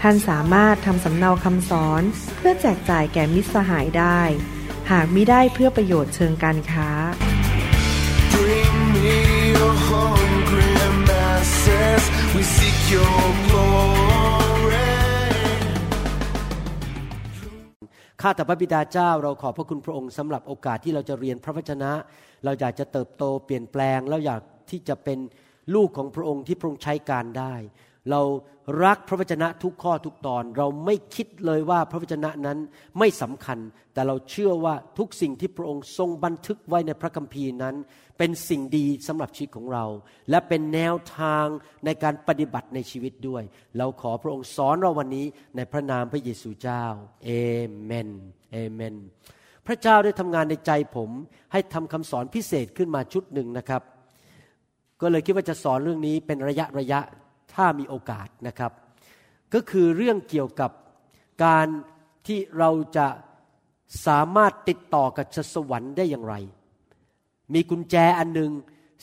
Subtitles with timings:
[0.00, 2.02] ท่านสามารถทำสำเนาคำสอน
[2.36, 4.20] เพื่อแจกจ่ายแก่มิตรสหายได้
[4.90, 6.90] หากมิได้เพื่อประโยชน์เชิงการค้า
[12.92, 13.28] your
[18.22, 21.92] ข้าแต่พระบิดาเจ้าเราขอบพระคุณพระองค์สำหรับโอกาสที่เราจะเรียนพระวจนะ
[22.44, 25.18] เราอยากจะเติบโตเปลี่ยนแปลง แล้วอยากที่จะเป็น
[25.74, 27.54] ลูกของพระองค์ที่พระองค์ใช้การได้
[28.10, 28.20] เรา
[28.84, 32.58] รักพระวจนะทุกข้อทุกตอน เราไม่คิดเลยว่าพระวจนะนั้น
[32.98, 33.58] ไม่สำคัญ
[33.92, 37.74] แต่เราเชื่อว่าทุกสิ่งที่พระองค์ทรงบันทึกไว้ในพระคัมภีร์นั้น
[38.18, 39.84] เป็นสิ่งดีสำหรับชีวิตของเรา
[40.30, 41.46] และเป็นแนวทาง
[41.84, 43.42] ในการปฏิบัติในชีวิตด้วย
[43.78, 46.84] เราขอพระองค์สอนเราวันนี้ในพระนามพระเยซูเจ้า
[47.24, 47.30] เอ
[47.84, 48.10] เมน
[48.52, 48.94] เอเมน
[49.66, 51.10] พระเจ้าได้ทำงานในใจผม
[51.52, 53.82] ให้ทำคำสอนพิเศษขึ้นมาชุดหนึ่งนะครับ
[55.00, 57.00] ก็เลยคิดว่าจะสอนเรื่องนี้เป็นระยะระยะ
[57.58, 58.72] ถ้ามีโอกาสนะครับ
[59.54, 60.70] ก็คือเรื่องเกี่ยวกับ
[61.44, 61.66] การ
[62.26, 63.08] ที่เราจะ
[64.06, 66.34] สามารถติดต่อกับสวรรค์ได้อย่างไร
[67.54, 68.52] มีกุญแจอันหนึ่ง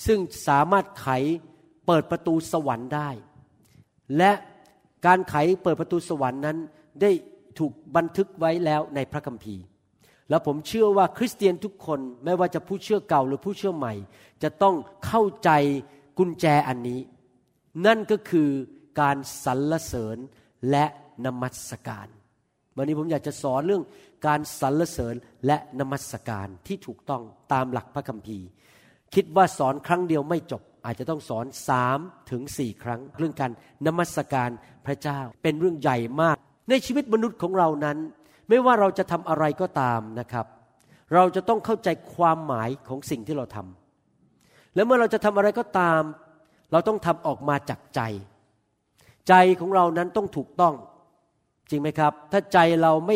[0.05, 1.07] ซึ่งสามารถไข
[1.85, 3.09] เปิดประตูสวรรค์ได้
[4.17, 4.31] และ
[5.05, 6.57] การไขเปิดประตูสวรรค์นั้น
[7.01, 7.11] ได้
[7.59, 9.63] ถูกบันทึกไว้แล้วในพระคัมภีร์
[10.29, 13.93] แล้วผมเชื่อว่าคริสเตียนทุกคนไม่ว่าจะผู้เชื่อเก่าหรือผู้เชื่อใหม่
[14.43, 15.49] จะต้องเข้าใจ
[16.17, 16.99] กุญแจอันนี้
[17.85, 18.49] นั่นก็คือ
[19.01, 20.17] การสรรเสริญ
[20.71, 20.85] และ
[21.25, 22.07] นมัสการ
[22.77, 23.83] วันนี้ผมอยากจะสอนเรื่อง
[24.27, 27.21] การสรรเสริญและนมัสการที่ถูกต้อง
[27.53, 28.47] ตามหลักพระคัมภีร์
[29.15, 31.99] คิดว่าสอนครั้งเดียวไม่จบ อาจจะต้องสอนสาม
[32.31, 33.51] ถึงสี่ครั้ง เรื่องการ
[33.85, 34.49] นมัสการ
[34.85, 36.37] พระเจ้าเป็นเรื่องใหญ่มาก
[36.69, 37.97] ในชีวิตมนุษย์ของเรานั้น
[38.49, 40.45] ไม่ว่าเราจะทำอะไรก็ตามนะครับ
[41.13, 46.01] เราจะต้องเข้าใจความหมายของสิ่งที่เราทำและเมื่อเราจะทำอะไรก็ตาม
[46.71, 48.01] เราต้องทำออกมาจากใจ
[49.27, 50.73] ใจของเรานั้นต้องถูกต้อง
[51.69, 53.15] จริงไหมครับ ถ้าใจเราไม่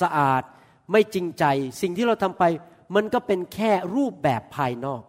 [0.00, 0.42] สะอาด
[0.92, 1.44] ไม่จริงใจ
[1.82, 2.44] สิ่งที่เราทำไป
[2.94, 5.02] มันก็เป็นแค่รูปแบบภายนอก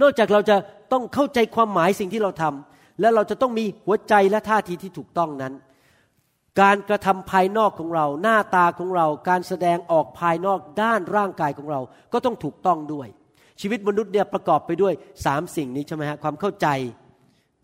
[0.00, 0.56] นอกจากเราจะ
[0.92, 5.54] ต้องเข้าใจความหมายสิ่งที่เราทำและเราจะต้องมีหัวใจและท่าทีที่ถูกต้องนั้น
[6.60, 11.80] การกระทำภายนอกของเรา หน้าตาของเรา การแสดงออกภายนอกด้านร่างกายของเรา
[12.12, 13.08] ก็ต้องถูกต้องด้วย
[13.60, 16.66] ชีวิตมนุษย์เนี่ยประกอบไปด้วยสามสิ่งนี้ใช่ไหมฮะความเข้าใจ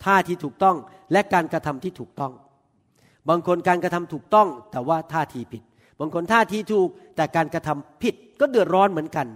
[0.04, 0.76] ท่าที่ถูกต้อง
[1.12, 2.32] และการกระทำที่ถูกต้อง
[3.28, 5.62] บางคนการกระทำถูกต้อง แต่ว่าท่าทีผิด
[6.00, 9.26] บางคนท่าทีถูกแต่การกระทำผิดก็เดือดร้อนเหมือนกัน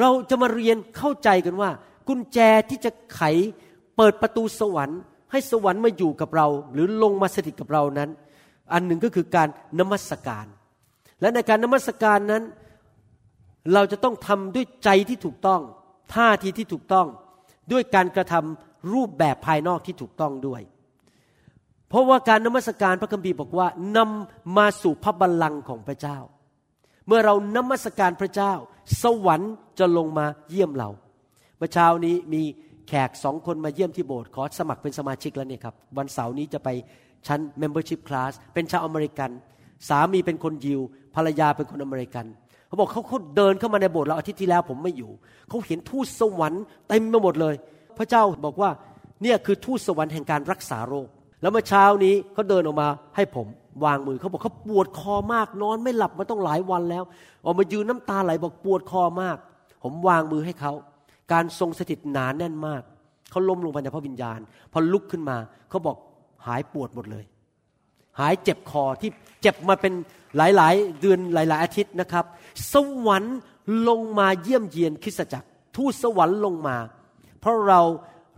[0.00, 1.70] เราจะมาเรียนเข้าใจกันว่า
[2.08, 2.38] กุญแจ
[2.70, 3.20] ที่จะไข
[3.96, 5.00] เปิดประตูสวรรค์
[5.32, 8.10] ให้สวรรค์มาอยู่กับเรา หรือลงมาสถิตกับเรานั้น
[8.72, 9.48] อันหนึ่งก็คือการ
[9.78, 10.46] นมัสการ
[11.20, 12.42] และในการนมัสการนั้น
[13.72, 15.60] เราจะต้องทำด้วยใจที่ถูกต้อง
[16.14, 17.06] ท่าทีที่ถูกต้อง
[17.72, 20.62] ด้วยการกระทำรูปแบบภายนอกที่ถูกต้องด้วย
[21.88, 23.66] เพราะว่าการนมัสการพระคัมภีร์บอกว่า
[23.96, 26.18] นำมาสู่พระบัลลังก์ของพระเจ้า
[27.06, 28.52] เมื่อเรานมัสการพระเจ้า
[29.02, 30.90] สวรรค์จะลงมาเยี่ยมเรา
[31.58, 32.42] เมื่อเช้านี้มี
[32.88, 36.68] แขกสองคนมาเยี่ยมที่โบสถ์ขอสมัครเป็นสมาชิกแล้วเนี่ยครับวันเสาร์นี้จะไป
[37.26, 39.30] ชั้น membership class เป็นชาวอเมริกัน
[39.88, 40.80] สามีเป็นคนยิว
[41.14, 42.26] ภรรยาเป็นคนอเมริกัน
[42.74, 45.10] เขาบอกเขาเขาเดินเข้ามาในโบสถ์เราอาทิตย์ที่แล้วผมไม่อยู่
[45.48, 47.54] เขาเห็นทูตสวรรค์เต็มไปหมดเลย
[47.98, 48.70] พระเจ้าบอกว่า
[49.22, 51.08] เนี่ยคือทูตสวรรค์แห่งการรักษาโรค
[51.42, 53.46] แล้วเมื่อเช้านี้เขาเดินออกมาให้ผม
[53.84, 57.04] วางมือเขาบอกเขาปวดคอมากนอนไม่หลับมาต้องหลายวันแล้ว
[57.44, 59.36] ออกมายืนน้ำตาไหลบอกปวดคอมาก
[59.82, 60.72] ผมวางมือให้เขา
[61.32, 62.82] การทรงสถิตหนานแน่นมาก
[63.30, 64.40] เขาล้มลงไปในพระวิญญาณ
[64.72, 65.36] พอลุกขึ้นมา
[65.70, 65.96] เขาบอก
[66.46, 67.24] หายปวดหมดเลย
[68.20, 69.10] หายเจ็บคอที่
[69.42, 69.92] เจ็บมาเป็น
[70.36, 72.24] หลาย ๆ เดือนหลาย ๆ อาทิตย์นะครับ
[72.72, 72.74] ส
[73.06, 73.38] วรรค์
[73.88, 76.76] ลงมาเยี่ยมเยียนคริสตจักร ทูตสวรรค์ลงมา
[77.40, 77.80] เพราะเรา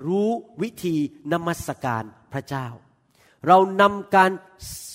[0.09, 0.31] รู้
[0.63, 0.97] วิธี
[1.33, 2.67] นมัสการพระเจ้า
[3.47, 4.31] เรานำการ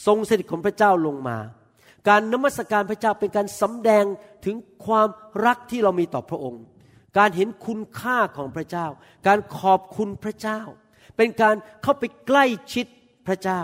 [0.05, 1.37] ทรงสถิตของพระเจ้าลงมา
[2.07, 4.05] การนมัสการพระเจ้าเป็นการสำแดง
[4.45, 4.55] ถึง
[4.85, 5.07] ความ
[5.45, 6.63] รักที่เรามีต่อพระองค์
[7.17, 8.87] การเห็นคุณค่าของพระเจ้า
[9.27, 10.61] การขอบคุณพระเจ้า
[11.17, 12.85] เป็นการเข้าไปใกล้ชิด
[13.27, 13.61] พระเจ้า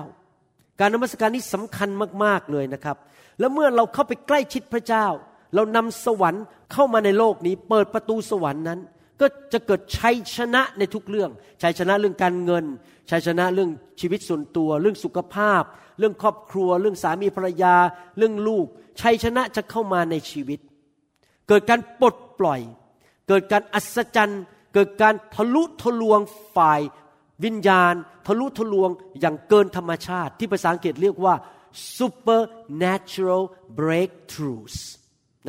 [0.80, 1.90] การนมัสการนี้สำคัญ
[2.24, 2.98] มากๆเลยนะครับ
[3.40, 5.06] แล้วเมื่อเราเข้าไปใกล้ชิดพระเจ้า
[5.56, 6.44] เรานำสวรรค์
[6.74, 8.80] เข้ามาในโลกนี้ เปิดประตูสวรรค์นั้น
[9.22, 11.32] ก็จะเกิดชัยชนะในทุกเรื่อง
[11.62, 12.66] ชัยชนะเรื่องการเงิน
[13.10, 13.70] ชัยชนะเรื่อง
[14.02, 15.64] ชีวิตส่วนตัว เรื่องสุขภาพ
[16.00, 17.76] เรื่องครอบครัว เรื่องสามีภรรยา
[18.18, 18.66] เรื่องลูก
[19.02, 20.60] ชัยชนะจะเข้ามาในชีวิต
[21.48, 22.60] เกิดการปลดปล่อย
[23.28, 24.42] เกิดการอัศจรรย์
[24.74, 26.20] เกิดการทะลุทะลวง
[26.56, 26.82] ฝ่าย
[27.46, 27.94] วิญญาณ
[28.28, 28.90] ทะลุทะลวง
[29.22, 31.36] อย่างเกินธรรมชาติ ที่ภาษาอังกฤษเรียกว่า
[31.98, 33.44] supernatural
[33.80, 34.78] breakthroughs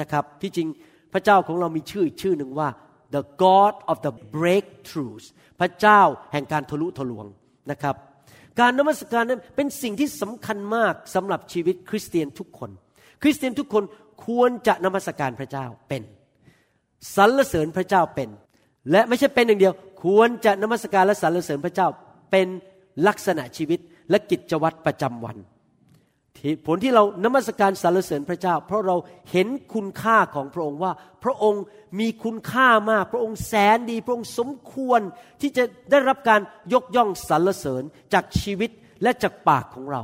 [0.00, 0.68] นะครับที่จริง
[1.12, 2.68] พระเจ้าของเรามีชื่ออีกชื่อหนึ่งว่า
[3.14, 5.26] the God of the breakthroughs
[5.60, 6.00] พระเจ้า
[6.32, 7.26] แห่งการทะลุทะลวง
[7.70, 7.96] นะครับ
[8.60, 12.70] การนมัสการนั้นเป็นสิ่งที่สำคัญมากสำหรับชีวิตคริสเตียนทุกคน
[13.22, 13.84] คริสเตียนทุกคน
[14.26, 16.02] ควรจะนมัสการพระเจ้าเป็น
[17.16, 18.28] สรรเสริญพระเจ้าเป็น
[18.90, 21.88] และไม่ใช่เป็นอย่างเดียว ควรจะนมัสการและสรรเสริญพระเจ้า
[22.30, 22.48] เป็น
[23.06, 23.80] ลักษณะชีวิต
[24.10, 25.36] และกิจวัตรประจำวัน
[26.66, 28.96] ผลที่เรานมัสการสรรเสริญพระเจ้า เพราะเรา
[29.30, 30.92] เห็นคุณค่าของพระองค์ว่า
[31.24, 31.62] พระองค์
[32.00, 35.00] มีคุณค่ามาก พระองค์แสนดี พระองค์สมควร
[35.40, 36.40] ที่จะได้รับการ
[36.72, 38.70] ยกย่องสรรเสริญจากชีวิต
[39.02, 40.02] และจากปากของเรา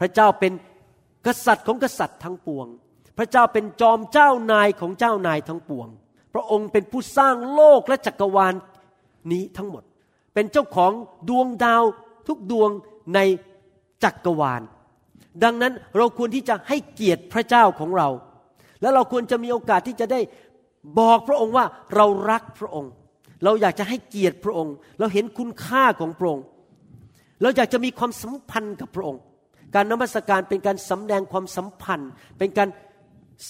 [0.00, 0.52] พระเจ้าเป็น
[1.26, 2.66] กษัตริย์ของกษัตริย์ทั้งปวง
[3.18, 5.88] พระเจ้าเป็นจอมเจ้านายของเจ้านายทั้งปวง
[6.34, 8.54] พระองค์เป็นผู้สร้างโลกและจักรวาล
[9.32, 9.82] นี้ทั้งหมด
[10.34, 10.92] เป็นเจ้าของ
[11.28, 11.84] ดวงดาว
[12.28, 12.70] ทุกดวง
[13.14, 13.20] ใน
[14.04, 14.62] จักรวาล
[15.44, 18.08] ดังนั้นเราควรที่จะให้เกียรติพระเจ้าของเรา
[18.80, 20.20] และเราควรจะมีโอกาสที่จะได้
[20.98, 21.64] บอกพระองค์ว่า
[21.94, 22.92] เรารักพระองค์
[23.44, 26.44] เราอยากจะให้เกียรติพระองค์ เราเห็นคุณค่าของพระองค์
[27.42, 29.20] เราอยากจะมีความสัมพันธ์กับพระองค์
[29.74, 32.68] การนมัสการเป็นการสำแดงความสัมพันธ์ เป็นการ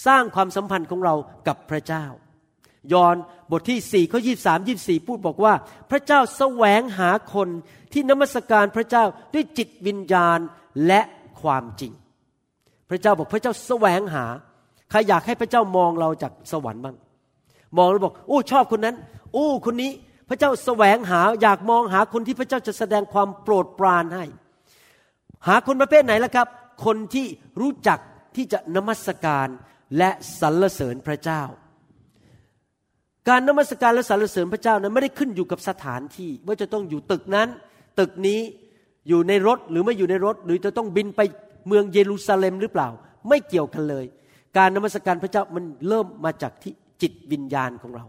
[0.07, 1.15] สร้างความสัมพันธ์ของเรา
[1.49, 2.05] กับพระเจ้า
[2.93, 3.17] ยอห์น
[3.53, 5.55] บทที่4ข้อ23 24พูดบอกว่า
[5.91, 7.49] พระเจ้าแสวงหาคน
[7.93, 9.05] ที่นมัสการพระเจ้า
[9.35, 10.39] ด้วยจิตวิญญาณ
[10.87, 11.01] และ
[11.41, 11.93] ความจริง
[12.91, 14.25] พระเจ้าบอกพระเจ้าแสวงหา
[14.91, 16.97] ใครอยากให้พระเจ้ามองเราจากสวรรค์บ้าง
[17.77, 18.97] มองแล้วบอกโอ้ชอบคนนั้น
[19.33, 19.93] โอ้คนนี้
[20.29, 24.25] พระเจ้าแสวงหาอยากมองหาคนที่พระเจ้าจะแสดงความโปรดปรานให้
[25.47, 26.49] หาคนประเภทไหนล่ะครับ
[26.85, 27.27] คนที่
[27.61, 27.99] รู้จัก
[28.37, 29.49] ที่จะนมัสการ
[29.99, 30.11] และ
[30.41, 31.43] สรรเสริญพระเจ้า
[33.29, 37.49] การนมัสการและสรรเสริญพระเจ้านั้นไม่ได้ขึ้นอยู่กับสถานที่ ว่าจะต้องอยู่ตึกนั้น
[37.99, 38.41] ตึกนี้
[39.09, 41.21] อยู่ในรถหรือไม่อยู่ในรถ หรือจะต้องบินไป
[41.67, 42.89] เมืองเยรูซาเล็มหรือเปล่า
[43.29, 44.05] ไม่เกี่ยวกันเลย
[44.57, 48.05] การนมัสการพระเจ้ามันเริ่มมาจากที่จิตวิญญาณของเรา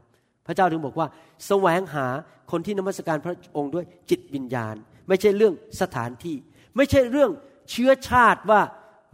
[0.47, 1.07] พระเจ้าถึงบอกว่า
[1.47, 2.05] แสวงหา
[2.51, 4.75] คนที่นมัสการพระองค์ด้วยจิตวิญญาณ
[5.07, 6.35] ไม่ใช่เรื่องสถานที่
[6.75, 7.31] ไม่ใช่เรื่อง
[7.71, 8.61] เชื้อชาติว่า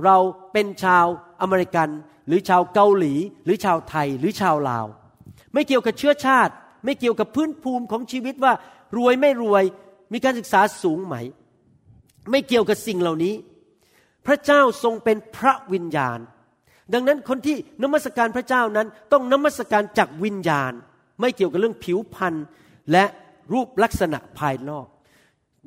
[0.05, 0.17] เรา
[0.53, 1.05] เป็นชาว
[1.41, 1.89] อเมริกัน
[2.27, 3.13] หรือชาวเกาหลี
[3.45, 4.85] หรือชาวไทยหรือชาวลาว
[5.53, 6.53] ไม่เกี่ยวกับเชื้อชาติ
[6.85, 8.53] ไม่เกี่ยวกับพื้นภูมิของชีวิตว่า
[8.97, 9.63] รวยไม่รวย
[10.13, 11.15] มีการศึกษาสูงไหม
[12.31, 13.33] ไม่เกี่ยวกับสิ่งเหล่านี้
[14.25, 16.19] พระเจ้าทรงเป็นพระวิญญาณ
[16.93, 20.71] ดังนั้นคนที่นมัสการพระเจ้านั้นต้องนมัสการจากวิญญาณ
[21.19, 22.35] ไม่เกี่ยวกับเรื่องผิวพรรณ
[22.91, 23.05] และ
[23.53, 24.87] รูปลักษณะภายนอก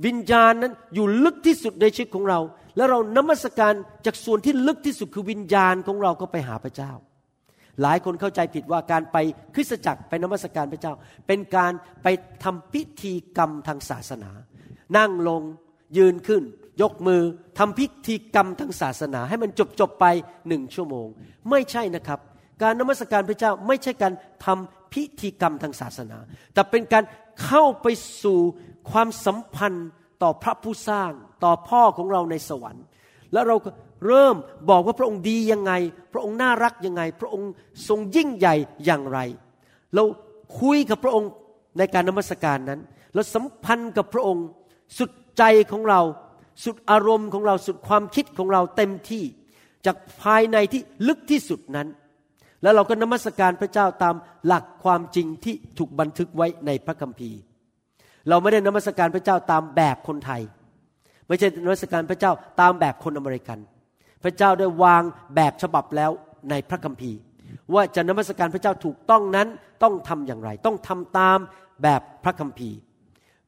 [0.07, 2.41] วิญญาณนั้นอยู่ลึกที่สุดในชีวิตของเรา
[2.77, 3.73] แล้วเรานมัสการ
[4.07, 6.93] จากส่วนที่ลึกที่สุดคือวิญญาณของเราก็ไปหาพระเจ้า
[7.83, 9.17] หลายคนเข้าใจผิดว่าการไป
[9.55, 10.95] คริสตจักรไปนมัสการพระเจ้า
[11.27, 12.07] เป็นการไป
[12.45, 14.31] ทำพิธีกรรมทางศาสนา
[14.97, 15.43] นั่งลง
[15.99, 16.43] ยืนขึ้น
[16.83, 17.23] ยกมือ
[17.59, 20.07] ทำพิธีกรรมทางศาสนา ให้มันจบจบไป
[20.49, 21.07] หนึ่งชั่วโมง
[21.51, 22.21] ไม่ใช่นะครับ
[22.63, 24.13] การนมัสการพระเจ้าไม่ใช่การ
[24.47, 26.19] ทำพิธีกรรมทางศาสนา
[26.55, 27.05] แต่เป็นการ
[27.45, 27.87] เข้าไป
[28.23, 28.39] สู่
[28.91, 29.89] ความสัมพันธ์
[30.23, 31.11] ต่อพระผู้สร้าง
[31.45, 32.85] ต่อพ่อของเราในสวรรค์
[33.33, 33.57] แล้วเรา
[34.07, 34.37] เริ่ม
[34.71, 35.73] บอกว่าพระองค์ดียังไง
[36.13, 37.51] พระองค์น่ารักยังไง พระองค์
[37.89, 39.19] ทรงยิ่งใหญ่อย่างไร
[39.95, 40.03] เรา
[40.61, 41.31] คุยกับพระองค์
[41.79, 42.81] ในการนมัสการนั้น
[43.15, 44.47] เราสัมพันธ์กับพระองค์
[44.99, 46.01] สุดใจของเรา
[46.65, 49.25] สุดอารมณ์ของเราสุดความคิดของเราเต็มที่
[49.87, 51.89] จากภายในที่ลึกที่สุดนั้น
[52.63, 54.15] แล้วเราก็นมัสการพระเจ้าตาม
[54.47, 57.39] หลักความจริงที่ถูกบันทึกไว้ในพระคัมภีร์
[58.29, 60.43] เราไม่ได้นมัสการพระเจ้าตามแบบคนไทย
[61.27, 63.59] ไม่ใช่นมัสการพระเจ้าตามแบบคนอเมริกัน
[64.27, 65.03] พระเจ้าได้วาง
[65.37, 66.11] แบบฉบับแล้ว
[66.51, 67.19] ในพระคัมภีร์
[67.75, 69.49] ว่าจะนมัสการพระเจ้าถูกต้องนั้น
[69.83, 71.39] ต้องทำอย่างไร ต้องทำตาม
[71.83, 72.77] แบบพระคัมภีร์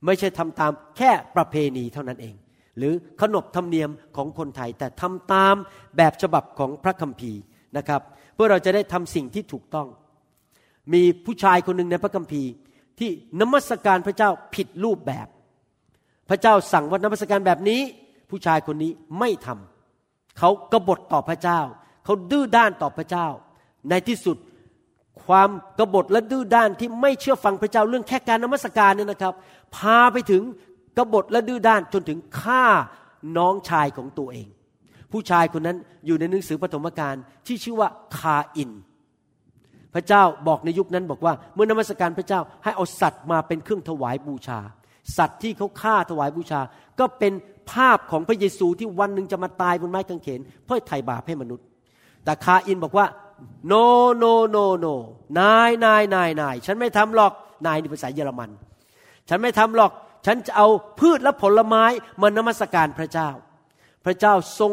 [0.05, 2.35] ไม่ใช่ทำตามแค่ประเพณีเท่านั้นเอง
[2.79, 5.55] หรือขนบธรรมเนียมของคนไทย แต่ทำตาม
[5.97, 7.41] แบบฉบับของพระคัมภีร์
[7.77, 8.03] นะครับ
[8.35, 9.89] เพื่อเราจะได้ทำสิ่งที่ถูกต้อง
[10.93, 12.51] มีผู้ชายคนหนึ่งในพระคัมภีร์
[12.99, 15.29] ที่นมัสการพระเจ้าผิดรูปแบบ
[16.29, 17.81] พระเจ้าสั่งว่านมัสการแบบนี้
[18.31, 19.68] ผู้ชายคนนี้ไม่ทำ
[20.39, 21.61] เขากบฏต่อพระเจ้า
[22.05, 23.27] เขาดื้อด้านต่อพระเจ้า
[23.91, 24.37] ในที่สุด
[25.25, 29.35] ความกบฏและดื้อด้านที่ไม่เชื่อฟังพระเจ้าเรื่องแค่การนมัสการเนี่ยนะครับ
[29.77, 30.43] พาไปถึง
[30.97, 32.65] กบฏและดื้อด้านจนถึงฆ่า
[33.37, 34.49] น้องชายของตัวเอง
[35.13, 35.77] ผู้ชายคนนั้น
[36.07, 37.15] อยู่ในหนังสือปฐมกาล
[37.47, 38.71] ที่ชื่อว่าคาอิน
[39.95, 44.61] พระเจ้าบอกในยุคนั้นบอกว่า เมื่อนมัสการพระเจ้าให้เอาสัตว์มาเป็นเครื่องถวายบูชา
[45.17, 46.61] สัตว์ที่เขาฆ่าถวายบูชา
[47.01, 47.33] ก็เป็น
[47.73, 51.65] ภาพของพระเยซูที่วันหนึ่งจะมาตายบนไม้กางเขน เพื่อไถ่บาปให้มนุษย์
[52.25, 53.07] แต่คาอินบอกว่า
[53.71, 53.87] no
[54.23, 54.95] no no no
[55.41, 57.33] นายนายนายนายฉันไม่ทำหรอก
[57.67, 58.51] นายในภาษาเยอรมัน
[59.29, 59.93] ฉันไม่ทำหรอก
[60.27, 60.69] ฉันจะเอา
[61.01, 61.85] พืชและผลไม้
[62.23, 63.29] มานมัสการพระเจ้า
[64.05, 64.73] พระเจ้าทรง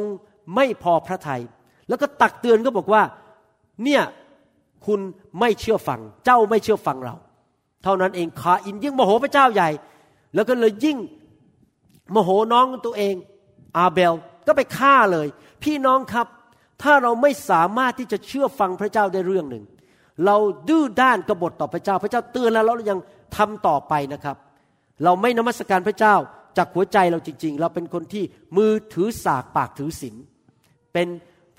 [0.56, 1.42] ไม่พอพระทยัย
[1.88, 3.04] แล้วก็ตักเตือนก็บอกว่า
[3.84, 4.04] เนี่ย
[4.86, 5.00] คุณ
[5.40, 7.16] ไม่เชื่อฟัง เจ้าไม่เชื่อฟังเรา
[7.84, 9.70] เท่านั้นเองคาอินยิ่งโมโหพระเจ้าใหญ่
[10.36, 10.98] แล้วก็เลยยิ่ง
[12.12, 13.16] โมโหน้องตัวเอง
[13.78, 14.14] อาเบล
[14.48, 15.28] ก็ไปฆ่าเลย
[15.64, 16.28] พี่น้องครับ
[16.82, 19.64] ถ้าเราไม่สามารถที่จะเชื่อฟังพระเจ้าได้เรื่องหนึ่ง
[20.26, 20.38] เรา
[20.70, 23.00] ดื้อด้านกบฏต่อพระเจ้า พระเจ้าเตือนแล้วเรายัง
[23.38, 24.38] ทำต่อไปนะครับ
[25.04, 26.16] เราไม่นมัสการพระเจ้า
[26.58, 28.24] จากหัวใจเราจริง ๆ เราเป็นคนที่
[28.58, 30.16] มือถือสากปากถือศีล
[30.94, 31.08] เป็น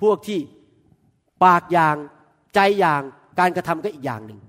[0.01, 0.39] พวกที่
[1.43, 1.95] ปากอย่าง
[2.55, 3.01] ใจอย่าง
[3.39, 4.39] การกระทำก็อีกอย่างหนึ่ง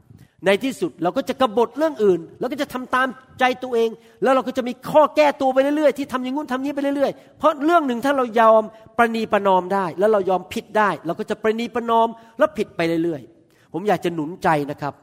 [0.47, 3.09] ในที่สุดเราก็จะกบฏเรื่องอื่น แล้วก็จะทำตาม
[3.41, 3.91] ใจตัวเอง
[4.23, 8.63] แล้วเราก็จะมีข้อแก้ตัวไปเรื่อยๆที่ทำอย่างงู้นทำนี้ไปเรื่อยๆ เพราะเรื่องหนึ่งถ้าเรายอม
[8.99, 14.95] ประนีประนอมได้ แล้วเรายอมผิดได้ เราก็จะประนีประนอมแล้วผิดไปเรื่อยๆ ผมอยากจะหนุนใจนะครับ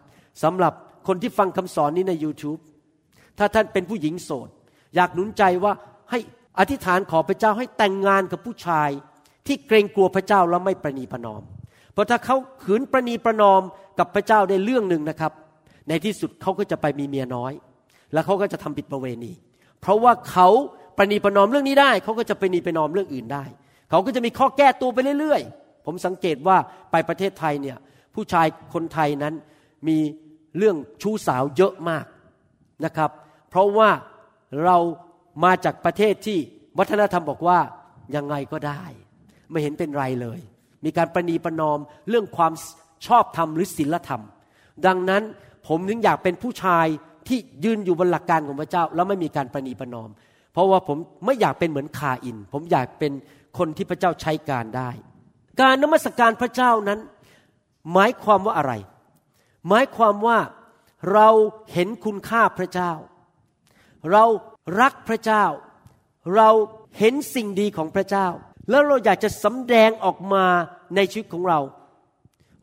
[0.43, 0.73] สำหรับ
[1.07, 2.59] คนที่ฟังคำสอนนี้ใน YouTube
[3.37, 4.49] ถ้าท่านเป็นผู้หญิงโสด
[4.95, 5.73] อยากหนุนใจว่า
[6.11, 6.19] ให้
[6.59, 8.89] อธิษฐานขอพระเจ้าให้แต่งงานกับผู้ชาย
[9.47, 11.41] ที่เกรงกลัวพระเจ้าแล้วไม่ประนีประนอม
[11.93, 13.61] เพราะถ้าเขาขืนประนีประนอม
[13.99, 15.31] กับพระเจ้าได้เรื่องหนึ่งนะครับ
[15.89, 17.53] ในที่สุดเขาก็จะไปมีเมียน้อย
[18.13, 19.33] แล้วเขาก็จะทำผิดประเวณี
[19.81, 20.47] เพราะว่าเขา
[20.97, 23.43] ประนีประนอมเรื่องนี้ได้ เขาก็จะไปนีประนอมเรื่องอื่นได้
[23.89, 26.57] เขาก็จะมีข้อแก้ตัวไปเรื่อยๆ ผมสังเกตว่า
[26.91, 27.77] ไปประเทศไทยเนี่ย
[28.15, 29.33] ผู้ชายคนไทยนั้น
[29.87, 29.97] มี
[30.57, 32.05] เรื่องชู้สาวเยอะมาก
[32.85, 33.11] นะครับ
[33.49, 33.89] เพราะว่า
[34.65, 34.77] เรา
[35.43, 36.37] มาจากประเทศที่
[36.79, 37.59] วัฒนธรรมบอกว่า
[38.15, 38.83] ยังไงก็ได้
[39.51, 40.39] ไม่เห็นเป็นไรเลย
[40.85, 42.53] มีการประนีประนอมเรื่องความ
[43.07, 44.21] ชอบธรรมหรือศีลธรรม
[44.85, 45.23] ดังนั้น
[45.67, 46.87] ผมถึงอยากเป็นผู้ชาย
[47.27, 50.09] ที่ยืนอยู่บนหลักการของพระเจ้า แล้วไม่มีการประนีประนอม
[50.53, 53.11] เพราะว่าผมไม่อยากเป็นเหมือนคาอิน ผมอยากเป็น
[53.57, 54.89] คนที่พระเจ้าใช้การได้
[55.61, 56.99] การนมัสการพระเจ้านั้น
[57.93, 58.73] หมายความว่าอะไร
[59.69, 60.39] หมายความว่า
[61.13, 61.29] เรา
[61.73, 62.91] เห็นคุณค่าพระเจ้า
[64.11, 64.25] เรา
[64.81, 65.45] รักพระเจ้า
[66.35, 66.49] เรา
[66.99, 68.27] เห็นสิ่งดีของพระเจ้า
[68.69, 70.45] แล้วเราอยากจะสำแดงออกมา
[70.95, 71.59] ในชีวิตของเรา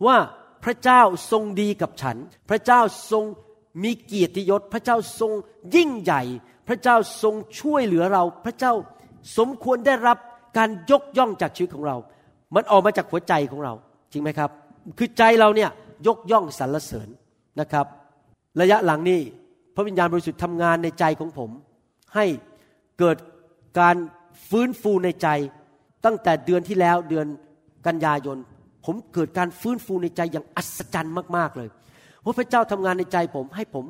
[0.07, 0.17] ว่า
[0.65, 2.17] พระเจ้าทรงดีกับฉัน
[2.51, 2.81] พระเจ้า
[3.11, 3.25] ทรง
[3.83, 5.33] มีเกียรติยศ พระเจ้าทรง
[5.75, 6.23] ยิ่งใหญ่
[6.69, 8.73] พระเจ้าทรงช่วยเหลือเรา พระเจ้า
[9.39, 10.19] สมควรได้รับ
[10.57, 11.97] การยกย่องจากชีวิตของเรา
[12.55, 13.73] มันออกมาจากหัวใจของเรา
[14.13, 14.51] จริงไหมครับ
[14.99, 15.71] คือใจเราเนี่ย
[16.07, 17.09] ยกย่องสรรเสริญ
[17.61, 17.87] นะครับ
[18.61, 19.21] ระยะหลังนี้
[19.75, 21.51] พระวิญญาณบริสุทธิ์ทำงานในใจของผม
[22.15, 22.27] ให้
[22.99, 23.17] เกิด
[23.81, 23.97] การ
[24.49, 25.29] ฟื้นฟูในใจ
[26.05, 27.27] ตั้งแต่เดือนที่แล้วเดือน
[27.87, 28.39] กันยายน
[28.85, 31.69] ผมเกิดการฟื้นฟูในใจอย่างอัศจรรย์มากๆเลย
[32.25, 33.85] พราะพระเจ้าทำงานในใจผมให้ผม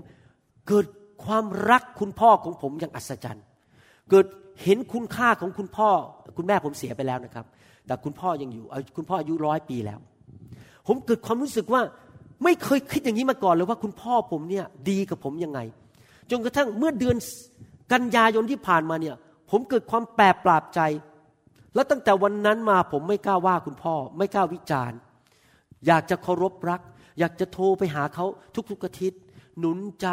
[0.68, 0.86] เกิด
[1.24, 3.44] ความรักคุณพ่อของผมอย่างอัศจรรย์
[4.10, 4.26] เกิด
[4.62, 5.90] เห็นคุณค่าของคุณพ่อ
[6.36, 7.44] คุณแม่ผมเสียไปแล้วนะครับ
[7.86, 8.64] แต่คุณพ่อยังอยู่
[8.96, 9.98] คุณพ่ออายุร้อยปีแล้ว
[10.86, 11.82] ผมเกิดความรู้สึกว่า
[12.44, 15.60] ไม่เคยคิดอย่างนี้มาก่อนเลยว่าคุณพ่อผมเนี่ยดีกับผมยังไง
[16.30, 17.16] จนกระทั่งเมื่อเดือน
[17.92, 19.16] กันยายนที่ผ่านมาเนี่ย
[19.50, 20.80] ผมเกิดความแปรปราบใจ
[21.74, 24.98] แล้วตั้งแต่วันนั้นมาผมไม่กล้าว่าคุณพ่อ ไม่กล้าวิจารณ์
[25.86, 26.80] อยากจะเคารพรัก
[27.18, 28.24] อยากจะโทรไปหาเขา
[28.70, 29.20] ทุกๆอาทิตย์
[29.58, 30.08] หนุนใจ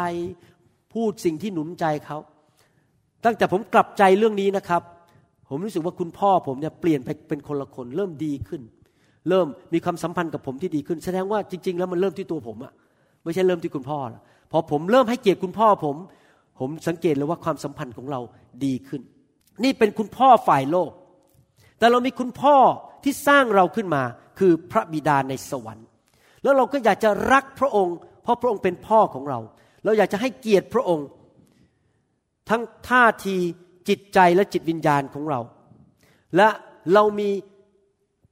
[0.94, 2.18] พูดสิ่งที่หนุนใจเขา
[3.24, 4.82] ตั้งแต่ผมกลับใจเรื่องนี้นะครับ
[5.48, 8.62] ผมรู้สึกว่าคุณพ่อผมเนี่ยเปลี่ยนไปเป็นคนละคน เริ่มดีขึ้น
[9.28, 12.72] เริ่มมีความสัมพันธ์กับผมที่ดีขึ้น แสดงว่าจริง ๆ แล้วมันเริ่มที่ตัวผมอะ
[13.24, 13.98] ไม่ใช่เริ่มที่คุณพ่อ
[14.52, 15.96] พอผมเริ่มให้เกียรติคุณพ่อผม
[16.58, 18.20] ผมสังเกตเลยว่าความสัมพันธ์ของเรา
[18.64, 19.02] ดีขึ้น
[19.64, 20.90] นี่เป็นคุณพ่อฝ่ายโลก
[21.80, 22.56] แต่เรามีคุณพ่อ
[23.04, 24.02] ที่สร้างเราขึ้นมา
[24.38, 25.86] คือพระบิดาในสวรรค์
[26.42, 29.38] แล้วเราก็อยากจะรักพระองค์ เพราะพระองค์เป็นพ่อของเรา
[29.84, 31.06] เราอยากจะให้เกียรติพระองค์
[32.50, 33.36] ทั้งท่าที
[33.88, 35.40] จิตใจและจิตวิญญาณของเรา
[36.36, 36.48] และ
[36.94, 37.30] เรามี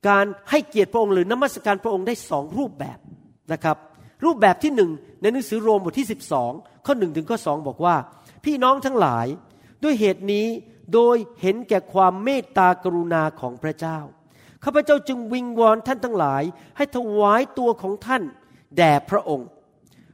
[0.09, 2.99] การให้เกียรติพระองค์หรือนมัสการพระองค์ได้สองรูปแบบ
[3.53, 3.77] นะครับ
[4.25, 4.91] รูปแบบที่หนึ่ง
[5.21, 6.09] ในหนังสือโรมบทที่
[6.47, 7.97] 12 ข้อหนึ่งถึงข้อสองบอกว่า
[8.45, 9.27] พี่น้องทั้งหลาย
[9.83, 10.47] ด้วยเหตุนี้
[10.95, 13.99] โดยเห็นแก่ความเมตตากรุณาของพระเจ้า
[14.65, 16.43] ข้าพเจ้าจึงวิงวอนท่านทั้งหลาย
[16.77, 18.23] ให้ถวายตัวของท่าน
[18.77, 19.49] แด่พระองค์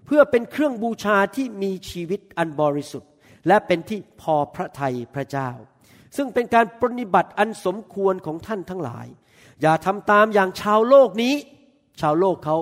[0.07, 3.11] เพื่อเป็นเครื่องบูชาที่มีชีวิตอันบริสุทธิ์
[3.49, 5.51] และเป็นที่พอพระทัยพระเจ้า
[6.17, 9.07] ซึ่งเป็นการปฏิบัติอันสมควรของท่านทั้งหลาย
[9.63, 11.35] อย่าทำตามอย่างชาวโลกนี้
[12.01, 12.57] ชาวโลกเขา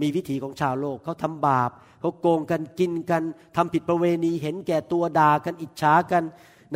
[0.00, 3.22] มีวิถีของชาวโลกเขาทำบาปเขาโกงกันกินกัน
[3.56, 6.24] ทำผิดประเวณีเห็นแก่ตัวด่ากันอิจฉากัน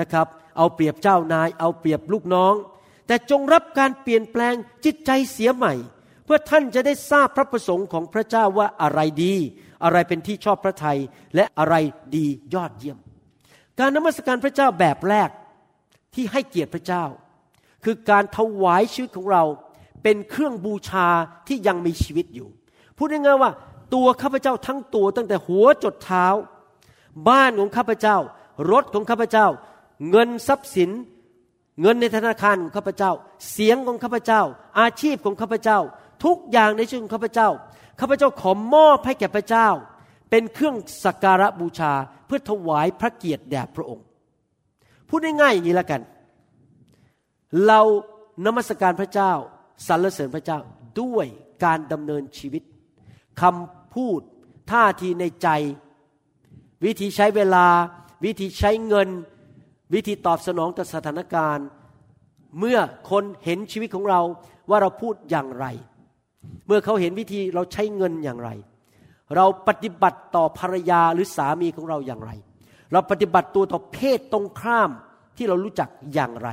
[0.01, 0.27] นะครับ
[0.59, 2.55] เอาเปรียบเจ้านาย เอาเปรียบลูกน้อง
[3.07, 5.75] แต่จงรับการเปลี่ยนแปลงจิตใจเสียใหม่
[6.25, 9.35] เพื่อท่านจะได้ทราบพระประสงค์ของพระเจ้าว่าอะไรดี
[9.85, 10.99] อะไรเป็นที่ชอบพระทัย
[11.35, 11.75] และอะไร
[12.17, 12.99] ดียอดเยี่ยม
[13.79, 15.31] การนมัสการพระเจ้าแบบแรก
[16.15, 17.05] ที่ให้เกียรติพระเจ้า
[17.85, 19.45] คือการถวายชีวิตของเรา
[20.03, 21.09] เป็นเครื่องบูชา
[21.49, 22.49] ที่ยังมีชีวิตอยู่
[22.97, 23.53] พูดง่ายๆว่า
[23.95, 26.27] ตัวข้าพเจ้าทั้งตัวตั้งแต่หัวจดเท้า
[27.29, 28.17] บ้านของข้าพเจ้า
[28.71, 29.47] รถของข้าพเจ้า
[30.11, 30.91] เงินทรัพย์สิน
[31.81, 33.13] เงินในธนาคารของข้าพเจ้า
[33.53, 34.43] เสียงของข้าพเจ้า
[34.81, 35.79] อาชีพของข้าพเจ้า
[36.25, 37.49] ทุกอย่างในชีวิตของข้าพเจ้า
[38.01, 39.69] ข้าพเจ้าขอมอบให้แก่พระเจ้า
[40.31, 41.93] เป็นเครื่องสักการะบูชา
[42.27, 44.05] เพื่อถวายพระเกียรติแด่พระองค์
[45.09, 46.03] พูดง่ายๆอย่างนี้ล้วกัน
[47.67, 47.81] เรา
[48.45, 49.33] นมัสการพระเจ้า
[49.87, 50.59] สรรเสริญพระเจ้า
[51.01, 51.27] ด้วย
[51.65, 52.63] การดำเนินชีวิต
[53.41, 54.21] คำพูด
[54.71, 55.49] ท่าทีในใจ
[56.85, 57.67] วิธีใช้เวลา
[58.25, 59.09] วิธีใช้เงิน
[59.95, 61.67] วิธีตอบสนองต่อสถานการณ์
[62.59, 62.79] เมื่อ
[63.11, 64.21] คนเห็นชีวิตของเรา
[64.71, 65.67] ว่าเราพูดอย่างไร
[66.67, 68.51] เมื่อเขาเห็นวิธีเราใช้เงินอย่างไร
[69.37, 72.31] เราปฏิบัติต่อภรรยาหรือสามีของเราอย่างไร
[72.93, 74.91] เราปฏิบัติตัวต่อเพศตรงข้าม
[75.37, 76.49] ที่เรารู้จักอย่างไร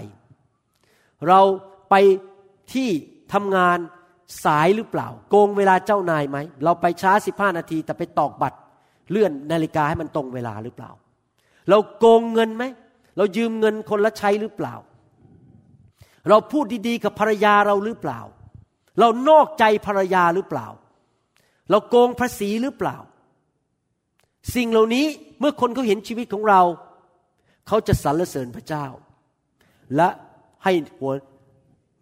[1.27, 1.41] เรา
[1.89, 1.95] ไป
[2.73, 2.89] ที่
[3.33, 3.77] ทำงาน
[4.45, 8.59] สายหรือเปล่า โกงเวลาเจ้านายไหม เราไปช้าสิบห้านาทีแต่ไปตอกบัตร
[9.11, 10.91] เลื่อนนาฬิกาให้มันตรงเวลาหรือเปล่า
[11.69, 12.63] เราโกงเงินไหม
[13.17, 14.75] เรายืมเงินคนละใช้หรือเปล่า
[16.29, 18.19] เราพูดดีๆ กับภรรยาเราหรือเปล่า
[18.99, 20.67] เรานอกใจภรรยาหรือเปล่า
[21.69, 22.97] เราโกงภาษีหรือเปล่า
[24.55, 25.05] สิ่งเหล่านี้
[25.39, 26.61] เมื่อคนเขาเห็นชีวิตของเรา
[27.67, 28.85] เขาจะสรรเสริญพระเจ้า
[29.95, 30.09] และ
[30.63, 31.11] ให้หัว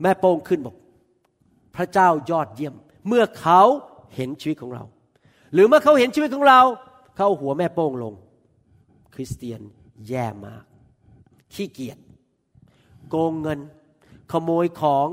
[0.01, 0.75] แม่โป้งขึ้นบอก
[1.75, 2.75] พระเจ้ายอดเยี่ยม
[3.07, 3.61] เมื่อเขา
[4.15, 4.83] เห็นชีวิตของเรา
[5.53, 6.61] หรือเมื่อเขาเห็นชีวิตของเรา
[7.15, 8.13] เขาหัวแม่โป้งลง
[9.13, 9.61] คริสเตียน
[10.07, 10.63] แย่มาก
[11.55, 11.97] ขี้เกียจ
[13.09, 13.59] โกงเงิน
[14.31, 15.07] ขโมยของ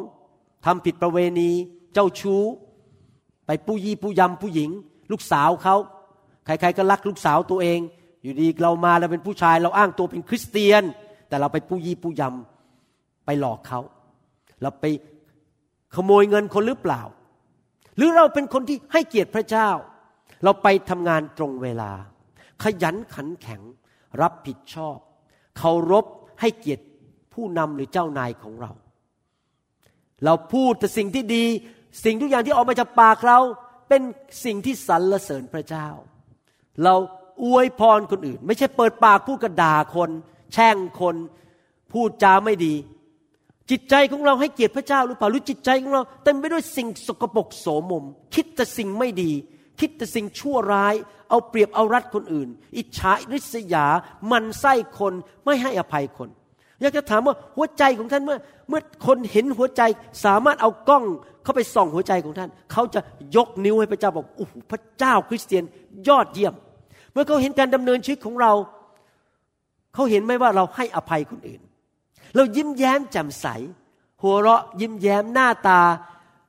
[0.65, 1.51] ทำผิดประเวณี
[1.95, 2.43] เจ้าชู้
[3.47, 4.71] ไปปู้ยี่ปู้ยำผู้หญิง
[5.11, 5.77] ลูกสาวเขา
[6.45, 7.81] ใครๆก็รักลูกสาวตัวเอง
[8.23, 10.83] อยู่ดีเรามาเราเป็นผู้ชาย เราอ้างตัวเป็นคริสเตียน
[11.29, 13.81] แต่เราไปปู้ยี่ปู้ยำไปหลอกเขา
[14.63, 14.85] เราไป
[15.95, 17.03] ขโมยเงินคนหรือเปล่า
[17.97, 19.69] หรือเราเป็นคนที่ให้เกียรติพระเจ้า
[20.45, 21.93] เราไปทำงานตรงเวลา
[22.63, 23.63] ขยันขันแข็ง
[24.21, 24.97] รับผิดชอบ
[25.59, 26.07] เคารพ
[26.41, 26.85] ให้เกียรติ
[27.35, 28.73] ผู้นำหรือเจ้านายของเรา
[30.25, 31.45] เราพูดแต่สิ่งที่ดี
[32.05, 33.39] สิ่งทุกอย่างที่ออกมาจากปากเรา
[33.89, 34.03] เป็น
[34.45, 35.89] สิ่งที่สรรเสริญพระเจ้า
[36.85, 36.95] เรา
[37.45, 40.11] อวยพรคนอื่น ไม่ใช่เปิดปากพูดกระด่าคน
[40.53, 41.17] แช่งคน
[41.93, 42.75] พูดจาไม่ดี
[43.71, 49.33] จิตใจของเราให้เกียรติพระเจ้าหรือเปล่าหรือจิตใจของเราเต็มไปด้วยสิ่งสกปรกโสมม คิดแต่สิ่งไม่ดี
[49.81, 50.95] คิดแต่สิ่งชั่วร้าย
[51.29, 53.87] เอาเปรียบเอารัดคนอื่น อิจฉาริษยา
[54.31, 55.13] มันไส้คน
[55.45, 56.29] ไม่ให้อภัยคน
[56.81, 58.39] อยากจะถามว่าหัวใจของท่านเมื่อ
[58.69, 59.83] เมื่อคนเห็นหัวใจ
[60.25, 61.05] สามารถเอากล้อง
[61.43, 63.01] เข้าไปส่องหัวใจของท่าน เขาจะ
[63.37, 65.65] ยกนิ้วให้พระเจ้าบอกโอ้โหพระเจ้าคริสเตียน
[66.09, 66.55] ยอดเยี่ยม
[67.13, 68.53] เมื่อเขาเห็นการดำเนินชีวิตของเรา
[69.95, 71.61] เขาเห็นไหมว่าเราให้อภัยคนอื่น
[72.37, 73.47] เรายิ้มแย้มแจ่มใส
[74.23, 75.81] หัวเราะยิ้มแย้มหน้าตา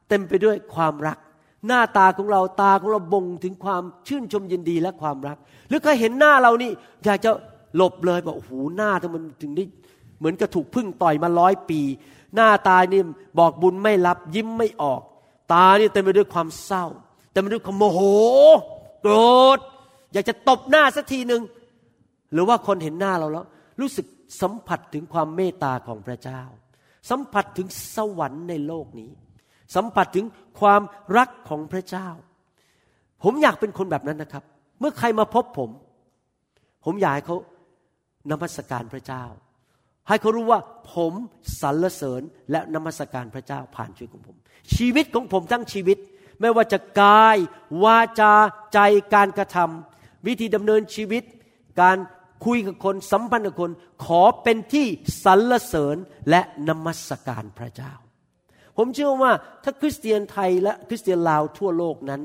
[0.10, 1.18] เต็มไปด้วยความรัก
[1.68, 6.72] หน้าตาของเราตาของเราบ่งถึงความชื่นชมยินดีและความรัก หรือใครเห็นหน้าเรานี่
[7.06, 7.32] อยากจะ
[7.76, 9.66] หลบเลยบอกโอ้โหหน้าทำไมันถึงได้
[10.20, 11.82] เหมือนกระถูกพึ่งต่อยมาร้อยปี
[12.36, 13.02] หน้าตานี่
[13.40, 15.02] บอกบุญไม่รับยิ้มไม่ออก
[15.54, 16.86] ตานี่เต็มไปด้วยความเศร้า
[17.32, 18.00] เต็มไปด้วยความโมโห
[19.02, 19.16] โกร
[19.58, 19.60] ธ
[20.14, 21.42] อยากจะตบหน้าสักทีหนึ่ง
[22.34, 23.46] หรือว่าคนเห็นหน้าเราแล้ว
[23.80, 24.06] รู้สึก
[24.42, 26.42] สัมผัสถึงความเมตตาของพระเจ้า
[27.10, 29.12] สัมผัสถึงสวรรค์ในโลกนี้
[29.76, 30.26] สัมผัสถึง
[30.60, 30.82] ความ
[31.18, 32.08] รักของพระเจ้า
[33.24, 34.44] ผมอยากเป็นคนแบบนั้นนะครับ
[34.80, 35.70] เมื่อใครมาพบผม
[36.86, 37.38] ผมอยากให้เขา
[38.32, 39.24] นมัสการพระเจ้า
[40.08, 40.60] ให้เขารู้ว่า
[40.94, 41.14] ผม
[41.62, 44.36] สรรเสริญและนมัสการพระเจ้าผ่านชีวิตของผม
[44.76, 45.98] ชีวิตของผมทั้งชีวิต
[46.40, 47.38] ไม่ว่าจะกาย
[47.84, 48.34] วาจา
[48.74, 48.80] ใจ
[49.14, 51.24] การกระทำวิธีดำเนินชีวิต
[51.82, 51.98] การ
[52.46, 53.72] คุยกับคนสัมพันธ์กับคน
[54.06, 54.88] ขอเป็นที่
[55.24, 55.98] สรรเสริญ
[56.30, 57.94] และนมัสการพระเจ้า
[58.78, 59.32] ผมเชื่อว่า
[59.64, 62.22] ถ้าคริสเตียนไทยและคริสเตียนลาวทั่วโลกนั้น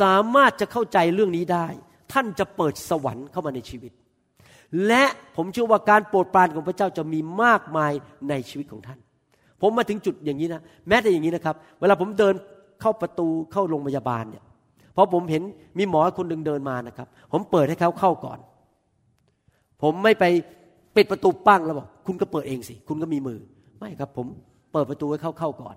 [0.00, 1.66] สามารถจะเข้าใจเรื่องนี้ได้
[2.12, 3.92] ท่านจะเปิดสวรรค์เข้ามาในชีวิต
[4.86, 5.04] และ
[5.36, 7.92] ผมเชื่อว่าการโปรดปรานของพระเจ้าจะมีมากมาย
[8.28, 8.98] ในชีวิตของท่าน
[9.60, 12.34] ผมมาถึงจุดอย่างนี้นะแม้แต่อย่างนี้นะครับ เวลาผมเดิน
[12.80, 14.44] เข้าประตูเข้าโรงพยาบาลเนี่ย
[14.96, 15.42] พอผมเห็น
[15.78, 18.38] มีหมอคนหนึ่งเดินมานะครับ ผมเปิดให้เขาเข้าก่อน
[19.82, 20.24] ผมไม่ไป
[20.96, 23.38] ปิดประตูปั้งแล้วบอกคุณก็เปิดเองสิ คุณก็มีมือ
[23.78, 24.26] ไม่ครับผม
[24.72, 25.76] เปิดประตูให้เข้าเข้าก่อน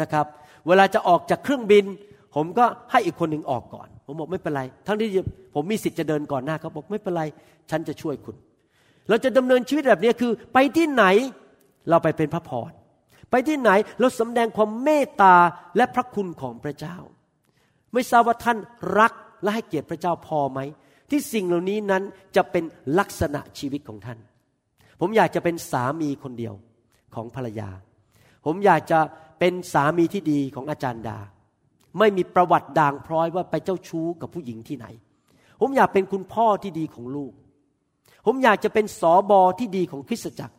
[0.00, 0.26] นะครับ
[0.66, 1.84] เวลาจะออกจากเครื่องบิน
[2.34, 5.08] ผมก็ให้อีกคนหนึ่งออกก่อน ผมบอกไม่เป็นไร ทั้งที่
[5.54, 7.22] ผมมีสิทธิ์จะเดินก่อนหน้าเขาบอกไม่เป็นไร
[7.70, 8.36] ฉันจะช่วยคุณ
[9.08, 11.04] เราจะดำเนินชีวิตแบบนี้คือ ไปที่ไหน
[11.90, 12.70] เราไปเป็นพระพร
[13.30, 13.70] ไปที่ไหน
[14.00, 15.36] เราสำแดงความเมตตา
[15.76, 16.96] และพระคุณของพระเจ้า
[17.92, 18.58] ไม่ทราบว่าท่าน
[18.98, 20.60] รักและให้เกียรติพระเจ้าพอไหม
[21.10, 22.02] ที่สิ่งเหล่านี้นั้น
[22.36, 22.64] จะเป็น
[22.98, 24.18] ลักษณะชีวิตของท่าน
[25.00, 26.54] ผมอยากจะเป็นสามีคนเดียว
[27.14, 27.68] ของภรรยา
[28.44, 29.00] ผมอยากจะ
[29.38, 31.18] เป็นสามีที่ดีของอาจารย์ดา
[31.98, 34.86] ไม่มีประวัติด่างพร้อยว่าไปเจ้าชู้กับผู้หญิงที่ไหน
[35.60, 37.32] ผมอยากเป็นคุณพ่อที่ดีของลูก
[38.26, 40.56] ผมอยากจะเป็นสอบอที่ดีของคริสตจักร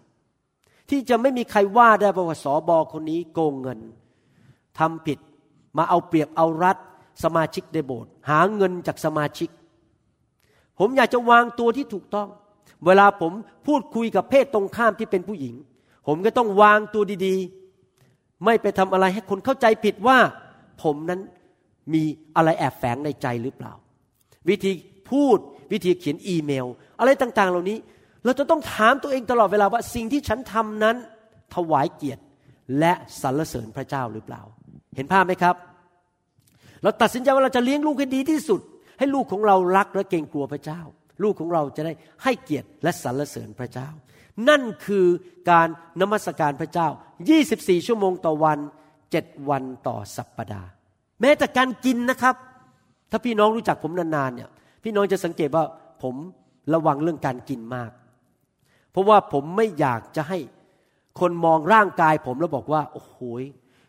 [0.89, 3.79] ที่จะไม่มีใครว่าได้ว่าสอบอคนนี้โกงเงิน
[4.79, 5.19] ทำผิด
[5.77, 6.77] มาเอาเปรียบเอารัด
[7.23, 9.49] สมาชิกในโบสถ์หาเงินจากสมาชิก
[10.79, 12.29] ผมอยากจะวางตัวที่ถูกต้อง
[12.85, 13.33] เวลาผม
[13.67, 15.55] พูดคุยกับเพศตรงข้ามที่เป็นผู้หญิง
[16.07, 17.64] ผมก็ต้องวางตัวดีๆ
[18.43, 20.17] ไม่ไปทำอะไรให้คนเข้าใจผิดว่า
[20.83, 21.21] ผมนั้น
[21.93, 22.03] มี
[22.35, 23.73] อะไรแอบแฝงในใจหรือเปล่า
[24.49, 24.71] วิธี
[25.11, 25.37] พูด
[25.71, 26.65] วิธีเขียนอีเมล
[26.99, 27.77] อะไรต่าง ๆ เหล่านี้
[28.25, 30.95] เราจะต้องถามตัวเองตลอดเวลาว่าสิ่งที่ฉันทำนั้น
[31.55, 32.23] ถวายเกียรติ
[32.79, 34.41] และสรรเสริญพระเจ้าหรือเปล่า
[34.95, 35.55] เห็นภาพไหมครับ
[36.83, 38.61] เราตัดสินใจว่าเราจะเลี้ยงลูกให้ดีที่สุด
[38.97, 40.81] ให้ลูกของเรารักและเกรงกลัวพระเจ้า
[41.23, 41.93] ลูกของเราจะได้
[42.23, 43.89] ให้เกียรติและสรรเสริญพระเจ้า
[44.49, 45.05] นั่นคือ
[45.49, 45.67] การ
[46.01, 46.87] นมัสการพระเจ้า
[47.37, 48.59] 24 ชั่วโมงต่อวัน
[49.03, 50.69] 7 วันต่อสัปปดาห์
[51.21, 52.35] แม้แต่การกินนะครับ
[53.11, 54.49] ถ้าพี่น้องรู้จักผมนานๆเนี่ย
[54.83, 55.63] พี่น้องจะสังเกตว่า
[56.03, 56.15] ผม
[56.73, 57.91] ระวังเรื่องการกินมาก
[58.91, 60.39] เพราะว่าผมไม่อยากจะให้
[61.19, 63.17] คนมองร่างกายผมแล้วบอกว่า โอ้โห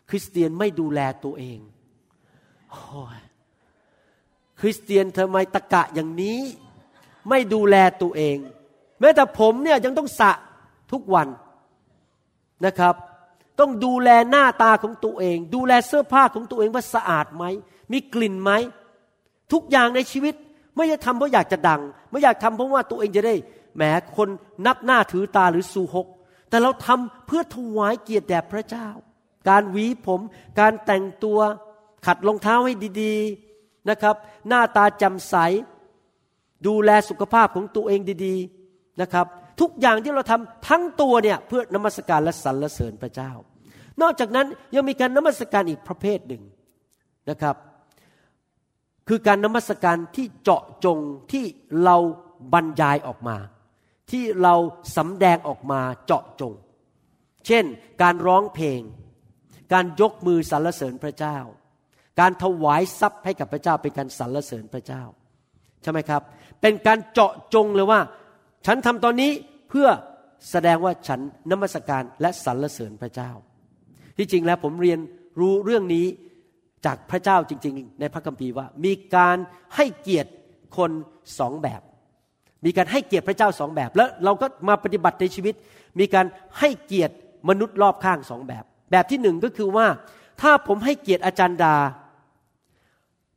[0.09, 1.59] คริสเตียนไม่ดูแลตัวเอง
[2.71, 3.19] โอ้ย
[4.59, 6.39] คริสเตียนทำไมตะกะอย่างนี้
[7.29, 8.37] ไม่ดูแลตัวเอง
[8.99, 10.31] แม้แต่ผมเนี่ยยังต้องสระ
[10.91, 11.27] ทุกวัน
[12.65, 12.95] นะครับ
[13.59, 17.43] ต้องดูแลหน้าตาของตัวเอง ดูแลเสื้อผ้าของตัวเองว่าสะอาดไหม
[17.91, 18.51] มีกลิ่นไหม
[19.53, 20.35] ทุกอย่างในชีวิต
[20.75, 23.35] ไม่ใช่ทำเพราะอยากจะดัง ไม่อยากทำเพราะว่าตัวเองจะได้
[23.75, 23.81] แหม
[24.17, 24.29] คน
[24.65, 26.07] นับหน้าถือตาหรือสูหก
[26.49, 28.87] แต่เราทำเพื่อถวายเกียรติแด่พระเจ้า
[29.49, 30.21] การหวีผม
[30.59, 31.39] การแต่งตัว
[32.05, 34.15] ขัดรองเท้าให้ดีๆนะครับ
[34.47, 35.35] หน้าตาจำใส
[36.67, 38.56] ดูแลสุขภาพของตัวเองดีๆ
[39.01, 39.25] นะครับ
[39.61, 43.31] ทุกอย่างที่เราทำทั้งตัวเนี่ยเพื่อนมัสการและสรรเสริญพระเจ้า
[44.01, 46.43] นอกจากนั้นยังมีการนมัสการอีกประเภทหนึ่ง
[47.29, 47.55] นะครับ
[49.07, 50.99] คือการนมัสการที่เจาะจง
[51.31, 51.45] ที่
[51.83, 51.97] เรา
[52.53, 53.37] บรรยายออกมา
[54.11, 54.55] ที่เรา
[54.97, 56.53] สำแดงออกมาเจาะจง
[57.47, 57.65] เช่น
[58.01, 58.81] การร้องเพลง
[59.73, 61.37] การยกมือสรรเสริญพระเจ้า
[62.19, 65.03] การถวายทรัพย์ให้กับพระเจ้าเป็นการสรรเสริญพระเจ้า
[65.81, 66.21] ใช่ไหมครับ
[66.61, 67.99] เป็นการเจาะจงเลยว่า
[68.67, 69.31] ฉันทำตอนนี้
[69.69, 69.87] เพื่อ
[70.51, 71.19] แสดงว่าฉัน
[71.51, 73.31] นมัสการและสรรเสริญพระเจ้า
[74.17, 74.99] ที่จริงแล้วผมเรียน
[75.39, 76.05] รู้เรื่องนี้
[76.85, 79.37] จากพระเจ้าจริง ๆ ในพระคัมภีร์ว่า มีการ
[79.75, 80.31] ให้เกียรติ
[80.77, 80.91] คน
[81.39, 81.81] สองแบบ
[82.65, 85.55] มีการให้เกียรติพระเจ้าสองแบบ แล้วเราก็มาปฏิบัติในชีวิต
[85.99, 86.25] มีการ
[86.59, 87.15] ให้เกียรติ
[87.49, 89.87] มนุษย์รอบข้างสองแบบ แบบที่หนึ่งก็คือว่า
[90.41, 91.75] ถ้าผมให้เกียรติอาจารย์ดา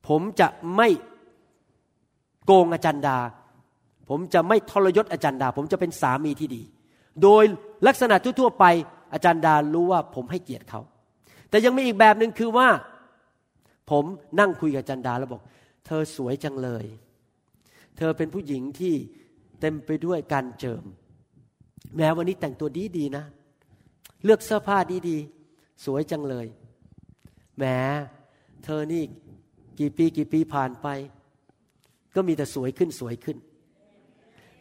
[0.08, 0.88] ผมจะไม่
[2.46, 3.18] โกงอาจารย์ดา
[4.10, 6.62] ผมจะไม่ทรยศอาจารย์ดา ผมจะเป็นสามีที่ดี
[7.22, 7.44] โดย
[7.86, 8.64] ลักษณะทั่วๆไป
[9.12, 10.80] อาจารย์ดารู้ว่าผมให้เกียรติเขา
[11.50, 12.68] แต่ยังมีอีกแบบหนึ่งคือว่า
[13.90, 14.04] ผม
[14.40, 15.42] นั่งคุยกับอาจารย์ดาแล้วบอก
[15.86, 16.84] เธอสวยจังเลย
[17.96, 18.94] เธอเป็นผู้หญิงที่
[19.60, 20.84] เต็มไปด้วยการเจิม
[21.96, 23.24] แม้วันนี้แต่งตัวดีดีๆนะ
[24.24, 26.46] เลือกเสื้อผ้าดีดีๆสวยจังเลย
[27.56, 27.64] แหม
[28.64, 29.02] เธอนี่
[29.78, 30.88] กี่ปีกี่ปีผ่านไป
[32.14, 33.36] ก็มีแต่สวยขึ้นสวยขึ้น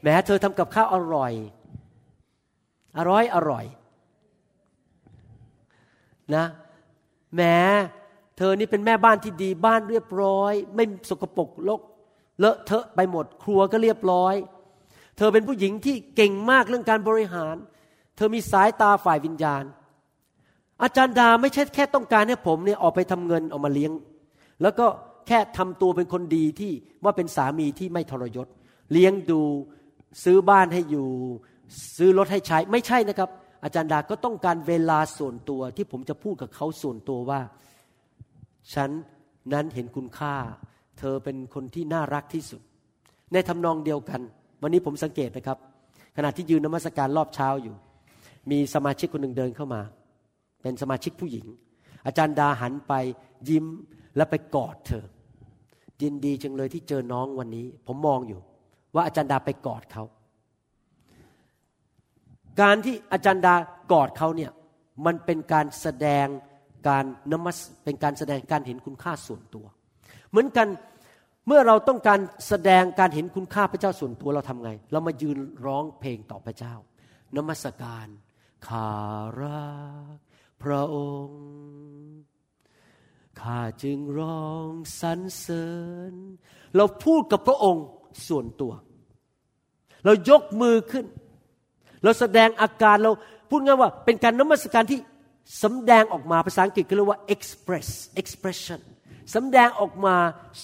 [0.01, 1.33] แหมเธอทำกับข้าวอร่อย
[2.97, 3.65] อร่อยอร่อย
[6.35, 6.45] นะ
[7.35, 7.41] แหม
[8.37, 11.81] เธอนี่เป็นแม่บ้านที่ดีบ้านเรียบร้อย ไม่สกปรกลก
[12.39, 14.35] เลอะเทอะไปหมดครัวก็เรียบร้อย
[15.17, 17.55] เธอเป็นผู้หญิงที่เก่งมากเรื่องการบริหาร
[18.15, 19.63] เธอมีสายตาฝ่ายวิญญาณ
[20.83, 23.91] อาจารย์ดาไม่ใช่แค่ต้องการให้ผมเนี่ยออกไปทำเงินออกมาเลี้ยง
[24.61, 24.87] แล้วก็
[25.27, 26.71] แค่ทำตัวเป็นคนดีที่
[27.03, 28.47] ว่าเป็นสามีที่ไม่ทรยศ
[28.91, 29.41] เลี้ยงดู
[30.23, 31.07] ซื้อบ้านให้อยู่
[31.97, 33.29] ซื้อรถให้ใช้ไม่ใช่นะครับ
[33.63, 37.41] อาจารย์ดาก็ต้องการเวลาส่วนตัวที่ผมจะพูดกับเขาส่วนตัวว่า
[38.73, 38.89] ฉัน
[39.53, 40.35] นั้นเห็นคุณค่า
[40.99, 42.61] เธอเป็นคนที่น่ารักที่สุด
[43.33, 44.21] ในทำนองเดียวกัน
[44.61, 45.57] วันนี้ผมสังเกตนะครับ
[46.15, 47.75] ขณะที่ยืนนมัสการรอบเช้าอยู่
[48.51, 49.81] มีสมาชิกคนหนึ่งเดินเข้ามา
[50.61, 51.45] เป็นสมาชิกผู้หญิง
[52.05, 52.93] อาจารย์ดาหันไป
[53.49, 53.65] ยิ้ม
[54.15, 55.05] แล้วไปกอดเธอ
[56.01, 58.39] ยินดีจังเลยที่เจอน้องวันนี้ ผมมองอยู่
[58.93, 60.03] ว่าอาจารย์ดาไปกอดเขา
[62.61, 63.55] การที่อาจารย์ดา
[63.91, 64.51] กอดเขาเนี่ย
[65.05, 66.27] มันเป็นการแสดง
[66.87, 69.65] การนมัสเป็นการแสดงการเห็นคุณค่าส่วนตัว
[70.29, 70.67] เหมือนกัน
[71.47, 76.73] เมื่อเราต้องการแสดงการเห็นคุณค่าพระเจ้าส่วนตัวเราทำไง เรามายืนร้องเพลงต่อพระเจ้า
[77.35, 78.07] นมัสการ
[78.67, 78.89] คา
[79.39, 79.63] รั
[80.15, 80.17] ก
[80.63, 81.41] พระองค์
[83.41, 84.69] ข้าจึงร้อง
[85.01, 85.67] สรรเสริ
[86.11, 86.13] ญ
[86.75, 87.85] เราพูดกับพระองค์
[88.27, 88.73] ส่วนตัว
[90.05, 91.05] เรายกมือขึ้น
[92.03, 93.11] เราแสดงอาการเรา
[93.49, 94.99] พูดง่ายว่าเป็นการนมัสการที่
[95.63, 97.87] สำแดงออกมาภาษาอังกฤษก็เรียกว่า express
[98.21, 98.79] expression
[99.35, 100.15] สำแดงออกมา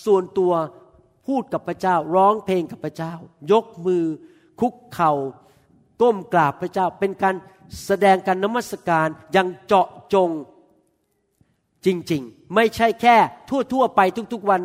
[0.05, 0.53] ส่วนตัว
[1.27, 3.13] พูดกับพระเจ้า ร้องเพลงกับพระเจ้า
[3.51, 4.03] ยกมือ
[4.60, 5.12] คุกเข่า
[6.01, 7.36] ก้มกราบพระเจ้า เป็นการ
[7.86, 10.29] แสดงการนมัสการอย่างเจาะจง
[11.86, 13.15] จริง ๆ ไม่ใช่แค่
[13.49, 14.01] ทั่ว ๆ ไป
[14.34, 14.62] ทุก ๆ วัน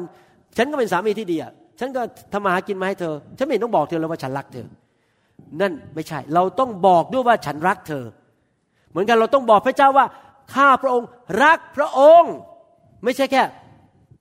[0.57, 4.67] ฉันก็เป็นสามีที่ดีอะ ฉันก็ทำมาหากินมาให้เธอ ฉันไม่ต้องบอกเธอเลยว่าฉันรักเธอ
[5.61, 8.05] นั่นไม่ใช่ เราต้องบอกด้วยว่าฉันรักเธอ
[8.91, 10.07] เหมือนกันเราต้องบอกพระเจ้าว่า
[10.55, 11.09] ข้าพระองค์
[11.45, 12.35] รักพระองค์
[13.05, 13.43] ไม่ใช่แค่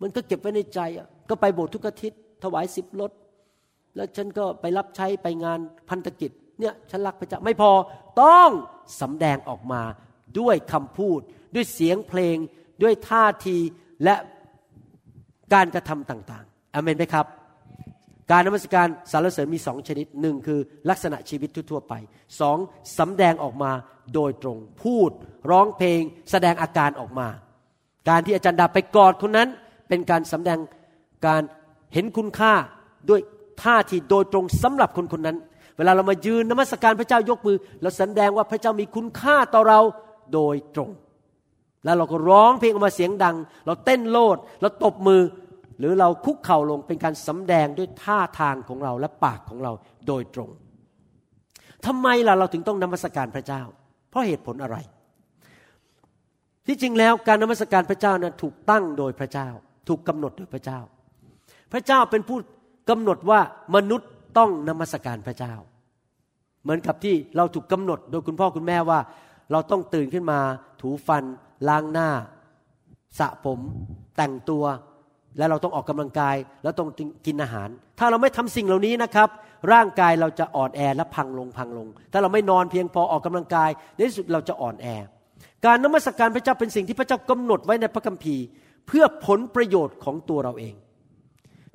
[0.01, 3.11] มันก็เก็บไว้ในใจอะก็ไปโบสถ์ทุกอาทิตย์ถวายสิบรถ
[3.95, 7.71] แล้วฉันก็ไปรับใช้ไปงานพันธกิจ เนี่ยฉันรักพระเจ้าไม่พอ
[8.21, 8.49] ต้อง
[9.01, 9.81] สำแดงออกมา
[10.39, 11.19] ด้วยคำพูด
[11.55, 12.37] ด้วยเสียงเพลง
[12.83, 13.57] ด้วยท่าที
[14.03, 14.15] และ
[15.53, 17.25] การกระทำต่าง ๆอเมนไหมครับ
[18.31, 21.93] การนมัสการสารเสริญมีสองชนิดหนึ่งคือลักษณะชีวิตทั่วไป
[22.39, 22.57] สอง
[22.99, 23.71] สำแดงออกมา
[24.13, 25.11] โดยตรง พูด
[25.51, 27.27] ร้องเพลง แสดงอาการออกมา
[28.09, 29.49] การที่อาจารย์ดาไปกอดคนนั้น
[29.87, 30.59] เป็นการสำแดง
[31.27, 31.41] การ
[31.93, 32.53] เห็นคุณค่า
[33.09, 33.21] ด้วย
[33.63, 35.37] ท่าทีโดยตรงสำหรับคนคนนั้น
[35.77, 39.79] เวลาเรามายืนนมัสการพระเจ้ายกมือ เราแสดงว่าพระเจ้ามีคุณค่าต่อเรา
[40.33, 40.89] โดยตรง
[41.83, 45.21] แล้วเราก็ร้องเพลงออกมาเสียงดัง เราเต้นโลดเราตบมือ
[45.79, 49.71] หรือเราคุกเข่าลงเป็นการสำแดงด้วยท่าทางของเราและปากของเรา
[50.07, 50.49] โดยตรง
[51.85, 53.61] ทำไมล่ะเราถึงต้องนมัสการพระเจ้า
[54.09, 54.77] เพราะเหตุผลอะไร
[56.67, 59.47] ที่จริงแล้วการนมัสการพระเจ้านั้นถูกตั้งโดยพระเจ้า
[59.89, 60.79] ถูกกำหนดโดยพระเจ้า
[61.71, 62.37] พระเจ้าเป็นผู้
[62.89, 63.39] กำหนดว่า
[63.75, 65.53] มนุษย์ต้องนมัสการพระเจ้า
[66.63, 68.99] เหมือนกับที่เราถูกกำหนดโดยคุณพ่อคุณแม่ว่า
[69.51, 70.39] เราต้องตื่นขึ้นมา
[70.81, 71.23] ถูฟัน
[71.69, 72.09] ล้างหน้า
[73.19, 73.59] สระผม
[74.17, 74.63] แต่งตัว
[75.37, 76.87] แล้วเราต้องออกกำลังกายแล้วต้อง
[77.25, 79.29] กินอาหาร ถ้าเราไม่ทำสิ่งเหล่านี้นะครับ
[79.73, 84.87] ร่างกายเราจะอ่อนแอและพังลงพังลง ถ้าเราไม่นอนเพียงพอออกกำลังกาย ในที่สุดเราจะอ่อนแอ
[85.65, 88.43] การนมัสการพระเจ้าเป็นสิ่งที่พระเจ้ากำหนดไว้ในพระคัมภีร์
[88.87, 90.73] เพื่อผลประโยชน์ของตัวเราเอง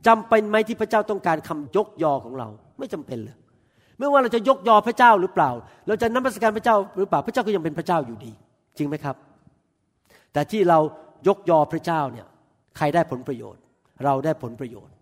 [0.06, 3.36] จำเป็นไหมที่พระเจ้าต้องการคำยกยอของเรา ไม่จำเป็นเลย
[3.98, 5.50] ไม่ว่าเราจะยกยอพระเจ้าหรือเปล่า
[5.88, 8.32] เราจะนมัสการพระเจ้าหรือเปล่าพระเจ้าก็ยังเป็นพระเจ้าอยู่ดี
[8.76, 9.16] จริงไหมครับ
[10.32, 10.78] แต่ที่เรา
[11.28, 12.26] ยกยอพระเจ้าเนี่ย
[12.76, 13.60] ใครได้ผลประโยชน์
[14.04, 14.94] เราได้ผลประโยชน์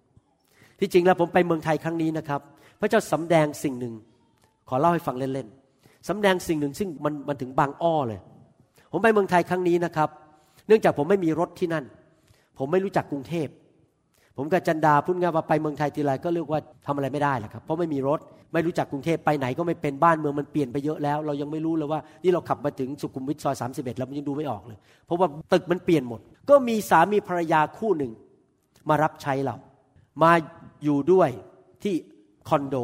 [0.80, 2.40] ที่จริงแล้วผมไปเมืองไทยครั้งนี้นะครับ
[2.80, 3.94] พระเจ้าสำแดงสิ่งหนึ่ง
[4.68, 8.20] ขอเล่าให้ฟังเล่นๆสำแดงสิ่งหนึ่งซึ่งมันมันถึงบางอ้อเลย
[8.92, 10.08] ผมไปเมืองไทยครั้งนี้นะครับ
[10.66, 11.84] เนื่องจากผมไม่มีรถที่นั่น
[12.58, 13.48] ผมไม่รู้จักกรุงเทพ
[14.36, 18.20] ผมกับจันดาพูดง่ายว่าไปเมืองไทยทีไรก็เรียกว่าทำอะไรไม่ได้แหละครับเพราะไม่มีรถ
[18.52, 28.12] ไม่รู้จักกรุงเทพไปไหนก็ไม่เป็นบ้านเมืองมันเปลี่ยนไปเยอะแล้ว เรายังไม่รู้เลยว่านี่เราขับมาถึงสุขุมวิทซอยสามสิบเอ็ดแล้วมันยังดูไม่ออกเลย เพราะว่าตึกมันเปลี่ยนหมด ก็มีสามีภรรยาคู่หนึ่ง
[28.88, 29.56] มารับใช้เรา
[30.22, 30.32] มา
[30.84, 31.30] อยู่ด้วย
[31.82, 31.94] ที่
[32.48, 32.76] คอนโด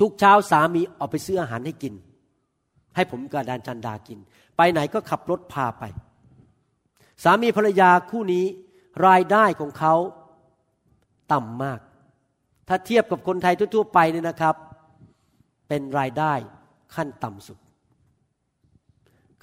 [0.00, 1.94] ทุกเช้าสามีออกไปซื้ออาหารให้กิน
[2.96, 4.18] ให้ผมกับดานจันดากิน
[4.56, 5.84] ไปไหนก็ขับรถพาไป
[7.24, 8.44] สามีภรรยาคู่นี้
[9.06, 9.94] รายได้ของเขา
[11.32, 11.80] ต่ำมาก
[12.68, 14.54] ถ้าเทียบกับคนไทยทั่วๆไปเนี่ยนะครับ
[15.68, 16.32] เป็นรายได้
[16.94, 17.58] ขั้นต่ำสุด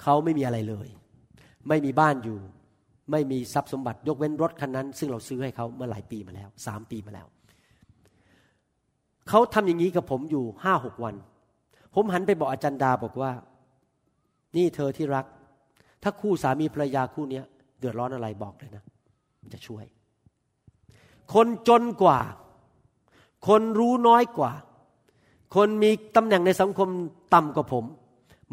[0.02, 0.88] เขาไม่มีอะไรเลย
[1.68, 2.38] ไม่มีบ้านอยู่
[3.10, 7.26] ไม่มีทรัพย์สมบัติยกเว้นรถคันนั้น ซึ่งเราซื้อให้เขาเมื่อหลายปีมาแล้วสามปีมาแล้ว
[9.28, 11.14] เขาทำอย่างนี้กับผมอยู่ห้าหกวัน
[11.94, 13.32] ผมหันไปบอกอาจารย์ดาบอกว่า
[14.56, 15.26] นี่เธอที่รัก
[16.02, 17.40] ถ้าคู่สามีภรรยาคู่นี้
[17.78, 18.84] เดือดร้อนอะไรบอกเลยนะ
[19.54, 19.84] จะช่วย
[21.34, 22.20] คนจนกว่า
[23.48, 24.52] คนรู้น้อยกว่า
[25.54, 26.88] คนมีตำแหน่งในสังคม
[27.34, 27.84] ต่ำกว่าผม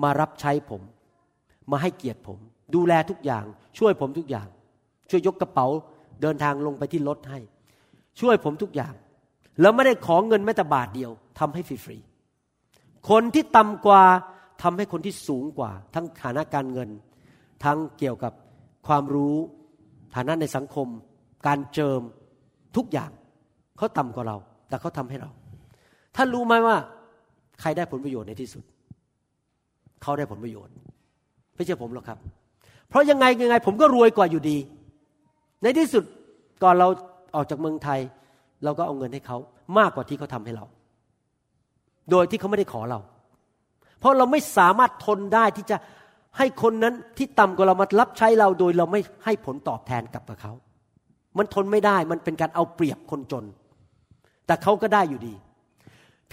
[0.03, 0.81] มารับใช้ผม
[1.71, 2.39] มาให้เกียรติผม
[2.75, 3.45] ดูแลทุกอย่าง
[3.77, 4.47] ช่วยผมทุกอย่าง
[5.09, 5.67] ช่วยยกกระเป๋า
[6.21, 7.39] เดินทางลงไปที่รถให้
[8.19, 8.93] ช่วยผมทุกอย่าง
[9.61, 14.03] แล้วไม่ได้ขอเงินแม้แต่บาทเดียวทำให้ฟรีๆคนที่ต่ำกว่า
[14.63, 16.89] ทำให้คนที่สูงกว่า ทั้งฐานะการเงิน
[17.63, 18.33] ทั้งเกี่ยวกับ
[18.87, 19.35] ความรู้
[20.15, 20.87] ฐานะในสังคม
[21.47, 22.01] การเจิม
[22.75, 23.11] ทุกอย่าง
[23.77, 24.37] เขาต่ำกว่าเรา
[24.69, 25.29] แต่เขาทำให้เรา
[26.15, 26.75] ท่านรู้ไหมว่า
[27.61, 28.63] ใครได้ผลประโยชน์ในที่สุด
[30.01, 30.73] เขาได้ผลประโยชน์
[31.55, 32.19] ไม่ใช่ผมหรอกครับ
[32.89, 34.57] เพราะยังไงยังไง ผมก็รวยกว่าอยู่ดี
[35.63, 36.03] ในที่สุด
[36.63, 36.87] ก่อนเรา
[37.35, 37.99] ออกจากเมืองไทย
[38.63, 39.37] เราก็เอาเงินให้เขา
[39.77, 40.65] มากกว่าที่เขาทาให้เรา
[42.11, 42.99] โดยที่เขาไม่ได้ขอเรา
[43.99, 45.77] เพราะเราไม่สามารถทนได้ที่จะ
[46.37, 50.53] ให้คนนั้นที่ต่ำกว่าเรามารับใช้เราโดยเราไม่ให้ผลตอบแทนกลับกับเขา
[51.37, 53.45] มันทนไม่ได้ มันเป็นการเอาเปรียบคนจน
[54.45, 55.33] แต่เขาก็ได้อยู่ดี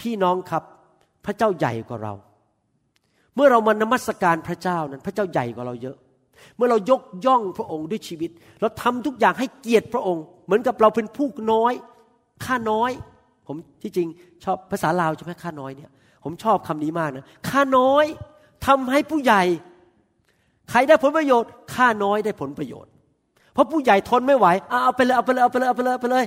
[0.00, 0.62] พี่น้องครับ
[1.24, 2.14] พระเจ้าใหญ่กว่าเรา
[3.34, 5.96] เมื่อเรามานมัสการพระเจ้านั้น พระเจ้าใหญ่กว่าเราเยอะ
[6.56, 11.72] เมื่อเรายกย่องพระองค์ด้วยชีวิต เราทำทุกอย่างให้เกียรติพระองค์ เหมือนกับเราเป็นผู้น้อย
[12.44, 12.90] ข้าน้อย
[13.46, 14.08] ผมที่จริง
[14.44, 15.90] ชอบภาษาลาวใช่ไหมข้าน้อยเนี่ย
[16.24, 18.06] ผมชอบคำนี้มากนะ ข้าน้อย
[18.66, 19.42] ทำให้ผู้ใหญ่
[20.70, 22.90] ใครได้ผลประโยชน์ข้าน้อยได้ผลประโยชน์
[23.52, 26.24] เพราะผู้ใหญ่ทนไม่ไหวเอาเอาไปเลยเอาไปเลยเอาไปเลยเอาไปเลยเอาไปเลย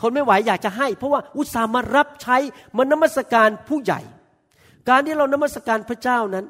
[0.00, 2.36] ทนไม่ไหวอยากจะให้ เพราะว่าอุตส่าห์มารับใช้
[2.76, 4.00] มานมัสการผู้ใหญ่
[4.88, 6.46] การที่เรานมัสการพระเจ้านั้น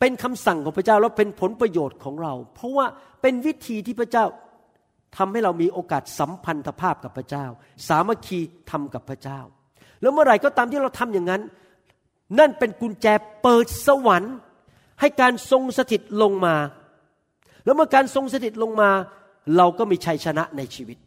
[0.00, 2.86] เป็นคำสั่งของพระเจ้าแล้วเป็นผลประโยชน์ของเรา เพราะว่า
[3.22, 4.24] เป็นวิธีที่พระเจ้า
[5.16, 7.46] ทำให้เรามีโอกาสสัมพันธภาพกับพระเจ้า
[7.88, 8.38] สามัคคี
[8.70, 9.40] ทำกับพระเจ้า
[10.00, 11.42] แล้วเมื่อไหร่ก็ตามที่เราทำอย่างนั้น
[12.38, 13.06] นั่นเป็นกุญแจ
[13.42, 14.34] เปิดสวรรค์
[15.04, 16.56] ให้การทรงสถิตลงมา
[17.64, 18.90] แล้วเมื่อการทรงสถิตลงมา
[19.56, 20.98] เราก็มีชัยชนะในชีวิต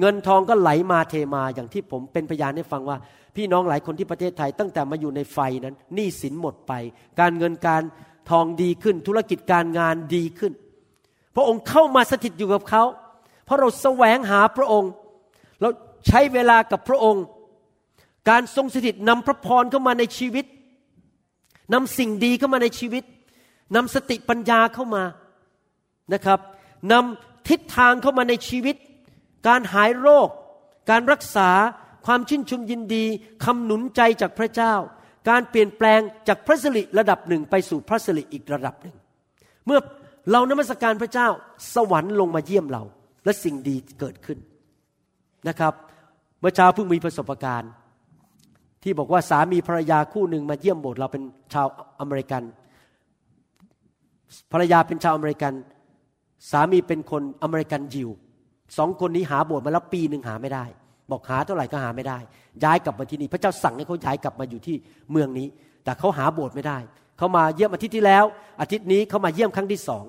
[0.00, 2.96] เงินทองก็ไหลมาเทมาอย่างที่ผมเป็นพยานให้ฟังว่า
[3.36, 6.72] พี่น้องหลายคนที่ประเทศไทยตั้งแต่มาอยู่ในไฟนั้นหนี้สินหมดไป
[7.20, 7.82] การเงินการ
[8.30, 10.52] ทองดีขึ้น ธุรกิจการงานดีขึ้น
[11.36, 12.84] พระองค์เข้ามาสถิตอยู่กับเขา
[13.44, 14.90] เพราะเราแสวงหาพระองค์
[15.60, 15.68] เรา
[16.06, 17.24] ใช้เวลากับพระองค์
[18.30, 20.44] การทรงสถิตนำพระพรเข้ามาในชีวิต
[21.72, 23.04] นำสิ่งดีเข้ามาในชีวิต
[23.76, 25.04] นำสติปัญญาเข้ามา
[26.14, 26.40] นะครับ
[26.92, 28.76] นำทิศทางเข้ามาในชีวิต
[29.46, 30.28] การหายโรค
[30.90, 31.50] การรักษา
[32.06, 33.04] ความชื่นชมยินดี
[33.44, 34.74] คำหนุนใจจากพระเจ้า
[35.28, 38.96] การเปลี่ยนแปลงจากพระสิริระดับหนึ่งไปสู่พระสิริอีกระดับหนึ่ง
[39.66, 39.80] เมื่อ
[40.32, 41.28] เรานมัสการพระเจ้า
[41.74, 42.82] สวรรค์ลงมาเยี่ยมเรา
[43.24, 44.38] และสิ่งดีเกิดขึ้น
[45.48, 45.74] นะครับ
[46.40, 47.70] เมื่อเช้าเพิ่งมีประสบการณ์
[48.82, 51.66] ที่บอกว่าสามีภรรยาคู่หนึ่งมาเยี่ยมโบสถ์เราเป็นชาว
[52.00, 52.42] อเมริกัน
[54.52, 55.52] ภรรยาเป็นชาวอเมริกัน
[56.50, 58.10] สามีเป็นคนอเมริกันยิว
[58.78, 60.64] สองคนนี้หาโบสถ์มาแล้วปีหนึ่งหาไม่ได้
[61.10, 62.18] บอกหาเท่าไหร่ก็หาไม่ได้
[62.64, 64.76] ย้ายกลับมาที่นี่พระเจ้าสั่งให้เขาย้ายกลับมาอยู่ที่
[65.10, 65.48] เมืองนี้
[65.84, 66.78] แต่เขาหาโบสถ์ไม่ได้
[67.18, 68.24] เขามาเยี่ยมอาทิตย์ที่แล้ว
[68.60, 70.04] อาทิตย์นี้เขามาเยี่ยมครั้งที่สอง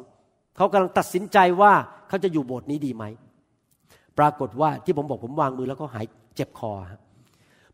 [0.58, 1.74] เขากำลังตัดสินใจว่า
[2.08, 3.04] เขาจะอยู่โบสถ์นี้ดีไหม
[4.20, 6.06] ปรากฏว่าที่ผมบอกผมวางมือแล้วก็หาย
[6.36, 7.00] เจ็บคอครับ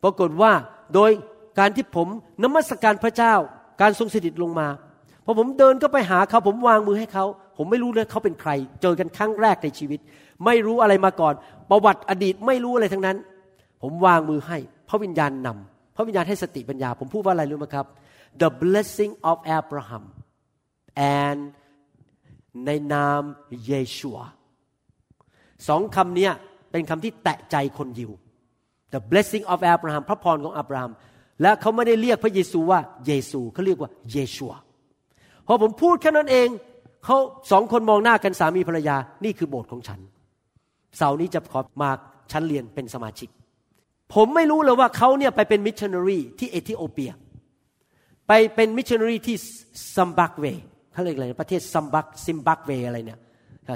[0.05, 0.51] ปรากฏว่า
[0.95, 1.11] โดย
[1.59, 2.07] การที่ผม
[2.43, 3.33] นมัสการพระเจ้า
[3.81, 4.67] การทรงสถิตลงมา
[5.25, 7.25] พอผมเดินก็ไปหาเขาผมวางมือให้เขา
[7.57, 9.99] ผมไม่รู้เลยเขาเป็นใคร เจอกันครั้งแรกในชีวิต
[10.45, 11.33] ไม่รู้อะไรมาก่อน
[11.69, 13.17] ประวัติอดีตไม่รู้อะไรทั้งนั้น
[13.81, 14.57] ผมวางมือให้
[14.89, 17.85] พระวิญญาณนำพระวิญญาณให้สติปัญญา ผมพูดว่าอะไรรู้ไหมครับ
[18.41, 20.03] the blessing of Abraham
[21.21, 21.39] and
[22.65, 23.21] ในนาม
[23.65, 24.19] เยชัว
[25.67, 26.29] สองคำนี้
[26.71, 28.11] เป็นคำที่แตะใจคนยิว
[28.93, 30.91] the blessing of Abraham พระพรของอับราฮัม
[31.41, 34.53] และเขาไม่ได้เรียกพระเยซูว่าเยซูเขาเรียกว่าเยชัว
[35.47, 36.47] พอผมพูดแค่นั้นเอง
[37.05, 37.17] เขา
[37.51, 39.99] สองคนมองหน้ากันสามีภรรยานี่คือโบสถ์ของฉัน
[40.97, 41.89] เสาร์นี้จะขอมา
[42.31, 43.29] ชั้นเรียนเป็นสมาชิก
[44.13, 47.11] ผมไม่รู้เลยว่าเขาเนี่ยไปเป็นมิชชันนารีที่เอธิโอเปีย
[48.27, 49.35] ไปเป็นมิชชันนารีที่
[49.95, 50.45] ซิมบับเว
[50.93, 53.19] เขาเรียกอะไรประเทศซิมบับซิมบับเวอะไรเนี่ย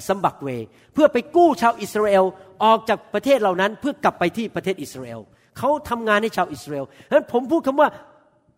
[0.08, 0.50] ซิมบับเว
[0.94, 2.26] เพื่อไปกู้ชาวอิสราเอล
[2.64, 5.20] ออกจากประเทศเหล่านั้นเพื่อกลับไปที่ประเทศอิสราเอล
[5.58, 7.90] เขาทำงานให้ชาวอิสราเอลฉะนั้นผมพูดคำว่า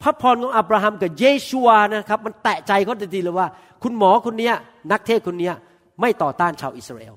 [0.02, 3.48] พระพรของอับราฮัมกับเยชัวนะครับ มันแตะใจเขาทันทีเลยว่า
[3.84, 4.52] คุณหมอคนนี้
[4.92, 5.52] นักเทศคนนี้
[6.02, 7.14] ไม่ต่อต้านชาวอิสราเอล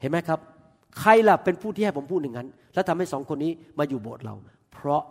[0.00, 0.40] เห็นไหมครับ
[1.00, 4.34] ใครล่ะเป็นผู้ที่ให้ผมพูดอย่างนั้น แล้วทำให้สองคนนี้มาอยู่โบสถ์เรา
[4.72, 5.02] เพราะ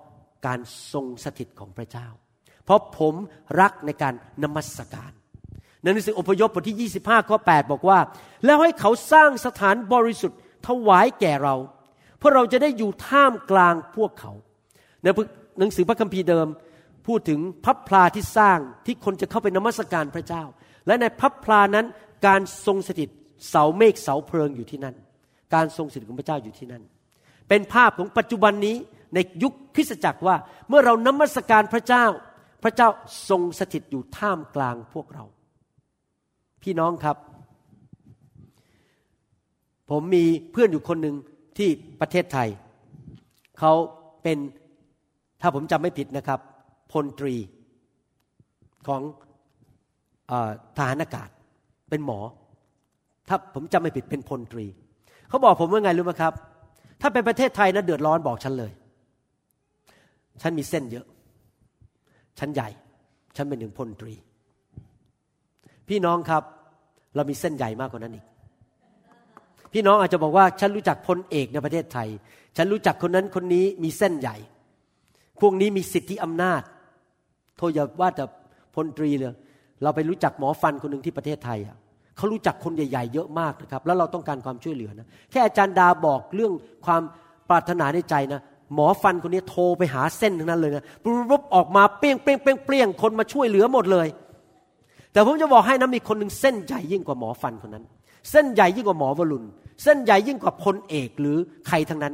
[0.46, 0.60] การ
[0.94, 2.08] ทรงสถิตของพระเจ้า
[2.66, 3.16] เพราะผม
[3.62, 5.12] รักในการนมัสการ
[5.84, 8.00] ในหนังสืออพยพบทที่ 25 ข้อ 8 บอกว่า
[8.46, 11.56] แล้วให้เขาสร้างสถานบริสุทธิ์ถวายแก่เรา
[12.18, 14.32] เพื่อเราจะได้อยู่ท่ามกลางพวกเขา
[15.04, 15.08] ใน
[15.60, 16.48] หนังสือพระคัมภีร์เดิม
[17.08, 20.44] พูดถึงพระพลาที่สร้างที่คนจะเข้าไปนมัสการพระเจ้า
[20.88, 21.86] และในพระพลานั้น
[22.28, 23.10] การทรงสถิต
[23.50, 24.96] เสาเมฆเสาเพลิงอยู่ที่นั่น
[25.54, 26.84] การทรงสถิตของพระเจ้าอยู่ที่นั่น
[27.50, 28.76] เป็นภาพของปัจจุบันนี้
[29.14, 30.36] ในยุคคริสตจักรว่า
[30.70, 32.06] เมื่อเรานมัสการพระเจ้า
[32.64, 32.88] พระเจ้า
[33.30, 35.26] ทรงสถิตอยู่ท่ามกลางพวกเรา
[36.64, 37.18] พี่น้องครับ
[39.90, 41.16] ผมมีเพื่อนอยู่คนหนึ่ง
[41.58, 41.70] ที่
[42.02, 42.48] ประเทศไทย
[43.60, 43.74] เขา
[44.24, 44.38] เป็น
[45.42, 46.40] ถ้าผมจำไม่ผิดนะครับ
[46.92, 47.36] พลตรี
[48.88, 49.02] ของ
[50.32, 50.34] อ
[50.78, 51.30] ทหารอากาศ
[51.90, 52.20] เป็นหมอ
[53.28, 54.66] ถ้าผมจำไม่ผิดเป็นพลตรี
[55.30, 56.34] เขาบอกผมว่าไงรู้ไหมครับ
[57.02, 58.72] ถ้าเป็นประเทศไทยนะเดือดร้อนบอกฉันเลย
[60.42, 61.06] ฉันมีเส้นเยอะ
[62.40, 62.70] ฉันใหญ่
[63.36, 64.14] ฉันเป็นหนึ่งพลตรี
[65.90, 66.44] พี่น้องครับ
[67.16, 68.26] เรามีเส้นใหญ่มากกว่านั้นอีก
[69.74, 72.08] พี่น้องอาจจะบอกว่าฉันรู้จักพลเอกในประเทศไทย
[72.58, 74.36] ฉันรู้จักคนนั้นคนนี้มีเส้นใหญ่
[75.42, 76.62] พวกนี้มีสิทธิอำนาจ
[77.58, 78.24] โทษอย่าว่าแต่
[78.76, 79.34] พลตรีเลย
[79.84, 81.76] เราไปรู้จักหมอฟันคนหนึ่งที่ประเทศไทยอะ
[82.18, 86.54] เขารู้จักคนใหญ่ๆเยอะมากนะครับ แล้วเราต้องการความช่วยเหลือนะ แค่อาจารย์ดาบอกเรื่อง
[86.86, 87.02] ความ
[87.50, 88.42] ปรารถนาในใจนะ
[88.74, 94.08] หมอฟันคนนี้โทรไปหาเส้นทั้งนั้นเลยนะปุ๊บออกมาเปี้ยงเปี้ยงเปี้ยงเปี้ยงคนมาช่วยเหลือหมดเลย
[95.14, 97.86] แต่ผมจะบอกให้นะมีคนหนึ่งเส้นใหญ่ยิ่งกว่าหมอฟันคนนั้น
[98.32, 99.48] เส้นใหญ่ยิ่งกว่าหมอวรุณ
[99.84, 101.38] เส้นใหญ่ยิ่งกว่าพลเอกหรือ
[101.68, 102.14] ใครทั้งนั้น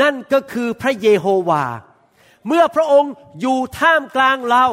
[0.00, 1.64] นั่นก็คือพระเยโฮวา
[2.46, 4.66] เมื่อพระองค์อยู่ท่ามกลางเรา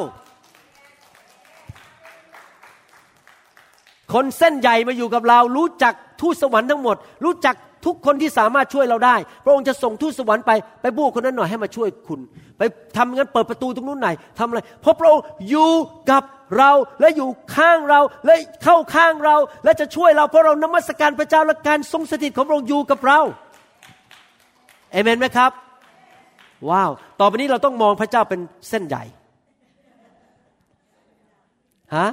[4.12, 7.54] คนเส้นใหญ่มาอยู่กับเรา รู้จักทูตสวรรค์ทั้งหมด รู้จัก
[7.86, 10.50] ทุกคนที่สามารถช่วยเราได้ พระองค์จะส่งทูตสวรรค์ไป
[10.82, 12.20] ไปบูกคนนั้นหน่อยให้มาช่วยคุณ
[12.58, 12.62] ไป
[12.96, 14.08] ทำงั้นเปิดประตูตรงนู้นไหน
[14.38, 15.70] ทำอะไรเพราะพระองค์อยู่
[16.10, 16.22] กับ
[16.58, 18.34] เราและอยู่ข้างเราและ
[18.64, 23.20] เข้าข้างเรา และจะช่วยเราเพราะเรานมัสการพระเจ้าและการทรงสถิตของพระองค์อยู่กับเรา
[24.92, 25.52] เอเมนไหมครับ
[26.70, 26.90] ว้าว
[27.20, 29.04] ต่อไปนี้เราต้องมองพระเจ้าเป็นเส้นใหญ่
[31.96, 32.08] ฮะ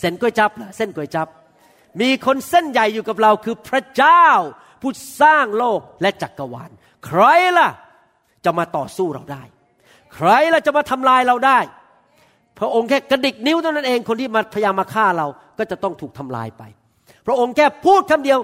[0.00, 1.28] เส้นก๋วยจับเหรอเส้นก๋วยจับ
[2.00, 4.26] มีคนเส้นใหญ่อยู่กับเราคือพระเจ้า
[4.82, 6.70] ผู้สร้างโลกและจักรวาล
[7.06, 7.22] ใคร
[7.58, 7.68] ล่ะ
[8.44, 9.42] จะมาต่อสู้เราได้
[10.14, 11.58] ใครล่ะจะมาทำลายเราได้
[12.58, 15.26] พระองค์แค่กระดิกนิ้วเท่านั้นเองคนที่มาพยายามมาฆ่าเรา
[15.58, 16.62] ก็จะต้องถูกทำลายไป
[17.26, 18.38] พระองค์แค่พูดคำเดียว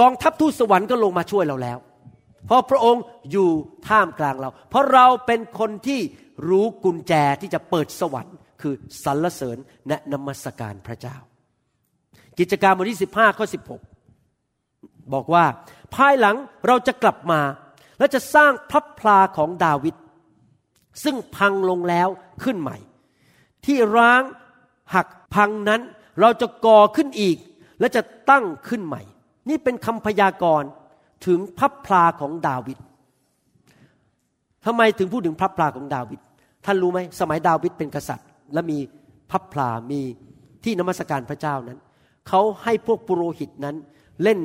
[0.00, 1.78] กองทัพทูตสวรรค์ก็ลงมาช่วยเราแล้ว
[2.46, 3.48] เพราะพระองค์อยู่
[3.88, 6.00] ท่ามกลางเรา เพราะเราเป็นคนที่
[6.48, 8.74] รู้กุญแจที่จะเปิดสวรรค์ คือ
[9.04, 9.58] สรรเสริญ
[9.88, 11.16] และนมัสการพระเจ้า
[12.38, 13.46] กิจการบทที่15ข้อ
[14.28, 15.44] 16บอกว่า
[15.94, 16.36] ภายหลัง
[16.66, 17.40] เราจะกลับมา
[17.98, 19.94] และจะสร้างพระพลาของดาวิด
[21.04, 22.08] ซึ่งพังลงแล้ว
[22.44, 22.76] ขึ้นใหม่
[23.66, 24.22] ที่ร้าง
[24.94, 25.80] หักพังนั้น
[26.20, 27.36] เราจะก่อขึ้นอีก
[27.80, 29.02] และจะตั้งขึ้นใหม่
[29.48, 30.68] นี่เป็นคำพยากรณ์
[31.26, 32.78] ถึงพระพลาของดาวิด
[34.66, 36.20] ทำไมถึงพูดถึงพระพลาของดาวิด
[36.64, 38.78] ท่านรู้ไหมสมัยดาวิดเป็นกษัตริย์ และมี
[39.30, 40.00] พระพลามี
[40.64, 41.78] ที่นมัสการพระเจ้านั้น
[42.28, 43.76] เขาให้พวกปุโรหิตนั้น
[44.22, 44.38] เล่น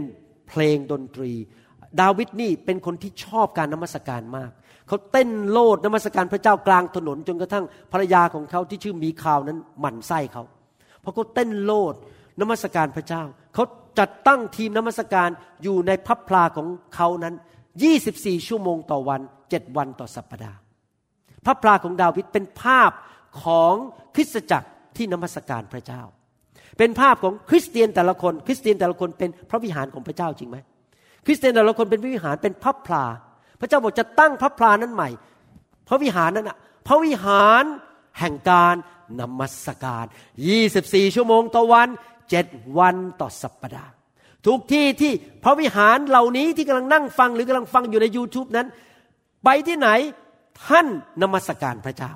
[0.50, 1.32] เพลงดนตรี
[2.02, 4.52] ดาวิดนี่เป็นคนที่ชอบการนมัสการมาก
[4.88, 10.44] เขาเต้นโลดนมัสการพระเจ้ากลางถนนจนกระทั่งภรรยาของเขาที่ชื่อมีคาวนั้นหมั่นไส้เขา
[11.02, 11.94] เพราะเขาเต้นโลด
[12.42, 13.24] นมัสการพระเจ้า
[13.54, 13.64] เขา
[14.00, 15.30] จัดตั้งทีมนมัสการ
[15.64, 17.36] อยู่ในพับพลาของเขานั้น
[17.92, 20.60] 24 ชั่วโมงต่อวัน 7 วันต่อสัปปดาห์
[21.46, 22.92] พระพลาของดาวิดเป็นภาพ
[23.44, 23.74] ของ
[24.16, 26.02] คริสตจักรที่นมัสการพระเจ้า
[26.78, 30.58] เป็นภาพของคริสเตียนแต่ละคน คริสเตียนแต่ละคนเป็นพระวิหารของพระเจ้าจริงไหม
[31.26, 33.06] คริสเตียนแต่ละคนเป็นวิหารเป็นพระพลา
[33.64, 35.10] พระเจ้าบอกจะตั้งพระพลานั้นใหม่
[35.88, 36.58] พระวิหารนั้นอะ
[36.88, 37.64] พระวิหาร
[38.20, 38.76] แห่งการ
[39.20, 40.06] นมัสการ
[40.60, 41.88] 24 ชั่วโมงต่อวัน
[42.30, 42.46] เจ็ด
[42.80, 43.92] วันต่อสัปปดาห์
[44.48, 45.12] ทุกที่ที่
[45.44, 48.68] พระวิหารเหล่านี้ที่กำลังนั่งฟังหรือกำลังฟังอยู่ใน YouTube นั้น
[49.44, 49.90] ไปที่ไหน
[50.68, 50.88] ท่าน
[51.22, 52.12] นมัสการพระเจ้า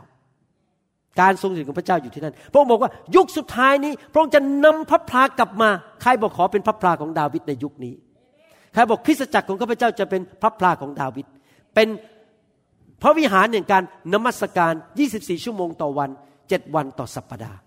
[1.20, 5.70] การทรงสิริของพระเจ้าอยู่ที่นั่น พระองค์บอกว่ายุคสุดท้ายนี้ พระองค์จะนำพระพลากลับมา
[6.02, 7.94] ใครบอกขอเป็นพระพลาของดาวิดในยุคนี้
[8.74, 11.26] ใครบอกคริสตจักรของข้าพเจ้าจะเป็นพระพลาของดาวิด
[11.78, 11.92] เป็น
[13.02, 14.74] พระวิหารแห่งการนมัสการ
[15.10, 16.10] 24 ชั่วโมงต่อวัน
[16.42, 17.60] 7 วันต่อสัปปดาห์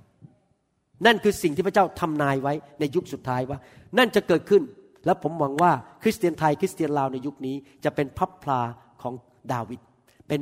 [1.07, 3.59] นั่นคือสิ่งที่พระเจ้าทำนายไว้ในยุคสุดท้ายว่า
[3.99, 4.63] นั่นจะเกิดขึ้น
[5.07, 8.61] และผมหวังว่าคริสเตียนไทยคริสเตียนลาวในยุคนี้จะเป็นพับพลา
[9.03, 9.15] ของ
[9.53, 9.81] ดาวิด
[10.29, 10.41] เป็น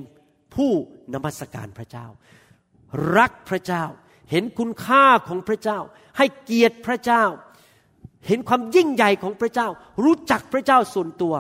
[0.55, 0.73] ผู้
[1.14, 2.07] นมัสการพระเจ้า
[3.19, 3.85] รักพระเจ้า
[4.31, 5.79] เห็นคุณค่าของพระเจ้า
[6.16, 7.25] ให้เกียรติพระเจ้า
[8.27, 9.69] เห็นความยิ่งใหญ่ของพระเจ้า
[10.05, 11.35] รู้จักพระเจ้าส่วนตัว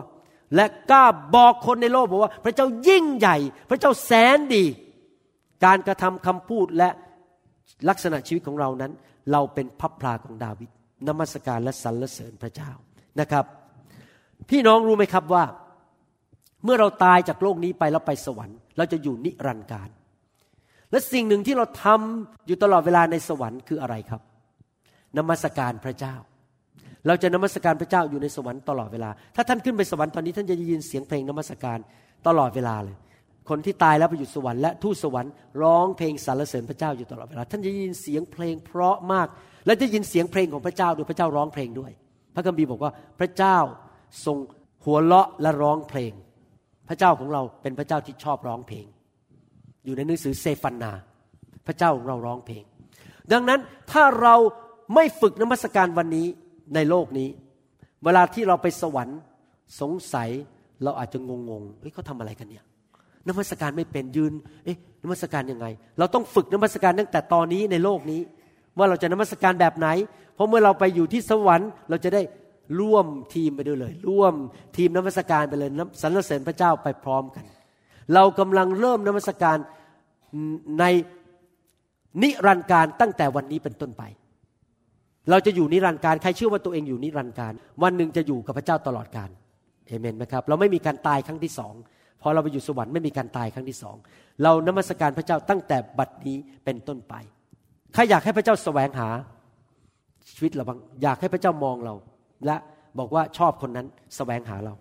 [0.54, 3.36] และกล้าบอกคนในโลกบอกว่า พระเจ้ายิ่งใหญ่
[3.70, 4.64] พระเจ้าแสนดี
[5.64, 6.88] การกระทำคำพูดและ
[7.88, 8.92] ลักษณะชีวิตของเรานั้น
[9.32, 10.70] เราเป็นพับพลาของดาวิด
[11.08, 12.70] นมัสการและสรรเสริญพระเจ้า
[13.20, 13.44] นะครับ
[14.50, 15.44] พี่น้องรู้ไหมครับว่า
[16.64, 19.88] เมื่อเราตายจากโลกนี้ไปแล้วไปสวรรค์ เราจะอยู่นิรันดร์การ
[20.90, 24.22] และสิ่งหนึ่งที่เราทำอยู่ตลอดเวลาในสวรรค์คืออะไรครับ
[25.16, 26.14] นมัสการพระเจ้า
[27.08, 31.78] เราจะนมัสการพระเจ้าอยู่ในสวรรค์ตลอดเวลา ถ้าท่านขึ้นไปสวรรค์ตอนนี้ท่านจะยินเสียงเพลงนมัสการ
[32.26, 32.96] ตลอดเวลาเลย
[33.48, 35.32] คนที่ตายแล้วไปอยู่สวรรค์และทูตสวรรค์
[35.62, 39.26] ร้องเพลงสรรเสริญพระเจ้าอยู่ตลอดเวลา ท่านจะยินเสียงเพลงเพราะมาก
[39.66, 41.92] และจะยินเสียงเพลงของพระเจ้าด้วยพระเจ้าร้องเพลงด้วย
[42.34, 43.58] พระคัมภีร์บอกว่าพระเจ้า
[44.24, 44.36] ทรง
[44.84, 46.12] หัวเราะและร้องเพลง
[46.88, 48.86] พระเจ้าของเราเป็นพระเจ้าที่ชอบร้องเพลง
[49.84, 50.92] อยู่ในหนังสือเซฟันนา
[51.66, 52.62] พระเจ้าของเราร้องเพลง
[53.32, 53.60] ดังนั้น
[53.92, 54.34] ถ้าเรา
[54.94, 56.26] ไม่ฝึกนมัสการวันนี้
[56.74, 57.28] ในโลกนี้
[58.04, 59.18] เวลาที่เราไปสวรรค์
[59.80, 60.28] สงสัย
[60.84, 62.64] เราอาจจะงงๆเฮ้ยเขาทำอะไรกันเนี่ย
[63.28, 64.32] นมัสการไม่เป็นยืน
[64.64, 65.66] เอ๊ะนมัสการยังไง
[65.98, 68.20] เราต้องฝึกนมัสการตั้งแต่ตอนนี้ในโลกนี้
[68.78, 69.88] ว่าเราจะนมัสการแบบไหน
[70.34, 72.22] เพราะเมื่อเราไปอยู่ที่สวรรค์เราจะได้
[72.80, 74.34] ร่วมทีมไปด้วยเลย ร่วม
[74.76, 75.70] ทีมนมัสการไปเลย
[76.02, 77.44] สรรเสริญพระเจ้าไปพร้อมกัน
[78.14, 79.56] เรากำลังเริ่มนมัสการ
[80.80, 80.84] ใน
[82.22, 84.02] นิรันดร์การตั้งแต่วันนี้เป็นต้นไป
[85.30, 87.52] เราจะอยู่นิรันดร์การใครเชื่อว่าตัวเองอยู่นิรันดร์การ
[87.82, 89.30] วันหนึ่งจะอยู่กับพระเจ้าตลอดกาล
[89.86, 91.74] เอเมนไหมครับ เราไม่มีการตายครั้งที่สอง
[92.22, 93.96] พอเราไปอยู่สวรรค์ไม่มีการตายครั้งที่สอง
[94.42, 97.14] เรานมัสการพระเจ้าตั้งแต่บัดนี้เป็นต้นไป
[97.94, 99.08] ใครอยากให้พระเจ้าแสวงหา
[100.34, 101.94] ชีวิตเราบ้างอยากให้พระเจ้ามองเรา
[102.46, 102.56] และ
[102.98, 104.74] บอกว่าชอบคนนั้นแสวงหาเรา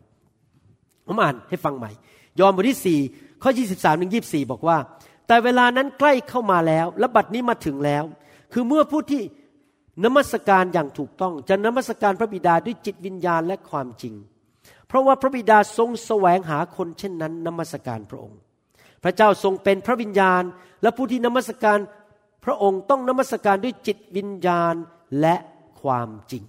[1.08, 1.92] ผมอ่านให้ฟังใหม่
[2.40, 3.00] ยอห์นบทที่สี่
[3.44, 4.78] ข้อ 23ถึง24 บอกว่า
[5.28, 8.04] แต่เวลานั้นใกล้เข้ามาแล้ว และบัดนี้มาถึงแล้ว
[8.54, 9.22] คือเมื่อผู้ที่
[10.04, 14.14] นมัสการอย่างถูกต้องจะนมัสการพระบิดาด้วยจิตวิญญาณและความจริง
[14.88, 18.40] เพราะว่าพระบิดาทรงแสวงหาคนเช่นนั้นนมัสการพระองค์
[19.04, 20.44] พระเจ้าทรงเป็นพระวิญญาณ
[20.82, 21.78] และผู้ที่นมัสการ
[22.46, 24.76] พระองค์ต้องนมัสการด้วยจิตวิญญาณ
[25.22, 25.36] และ
[25.82, 26.44] ความจริง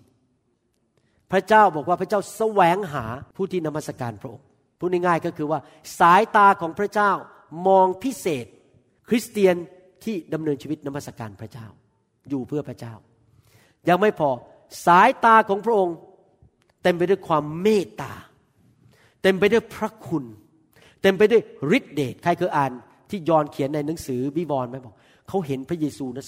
[1.32, 3.04] พระเจ้าบอกว่าพระเจ้าแสวงหา
[3.36, 4.44] ผู้ที่นมัสการพระองค์
[4.78, 5.60] พูดง่ายๆก็คือว่า
[5.98, 7.10] สายตาของพระเจ้า
[7.66, 8.46] มองพิเศษ
[9.08, 9.56] คริสเตียน
[10.04, 11.66] ที่ดำเนินชีวิตนมัสการพระเจ้า
[12.28, 12.94] อยู่เพื่อพระเจ้า
[13.88, 14.30] ยังไม่พอ
[14.86, 15.96] สายตาของพระองค์
[16.82, 18.12] เต็มไปด้วยความเมตตา
[19.22, 20.24] เต็มไปด้วยพระคุณ
[21.02, 21.42] เต็มไปด้วย
[21.76, 22.72] ฤทธิเดชใครเคยอ่าน
[23.10, 24.94] ที่ยอนเขียนในหนังสือวิวรณ์ไหมบอก
[25.28, 26.26] เขาเห็นพระเยซูนะ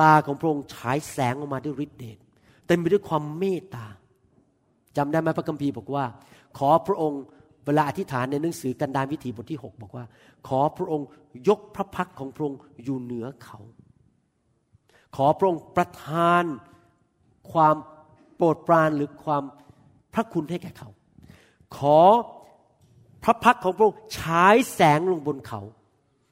[0.00, 2.18] ตาของพระองค์ฉายแสงออกมาด้วยฤทธิเดช
[2.66, 3.86] เต็มไปด้วยความเมตตา
[4.96, 6.04] จำได้ไหมพระคัมภีร์บอกว่า
[6.58, 7.22] ขอพระองค์
[7.64, 10.04] เวลาอธิษฐานในหนังสือกันดารวิถีบทที่ 6 บอกว่า
[10.48, 11.06] ขอพระองค์
[11.48, 13.58] ยกพระพักของพระองค์อยู่เหนือเขา
[15.16, 16.44] ขอพระองค์ประทาน
[17.52, 17.76] ความ
[18.36, 19.42] โปรดปรานหรือความ
[20.14, 20.88] พระคุณให้แก่เขา
[21.76, 22.00] ขอ
[23.24, 25.60] พระพักของพระองค์ฉายแสงลงบนเขา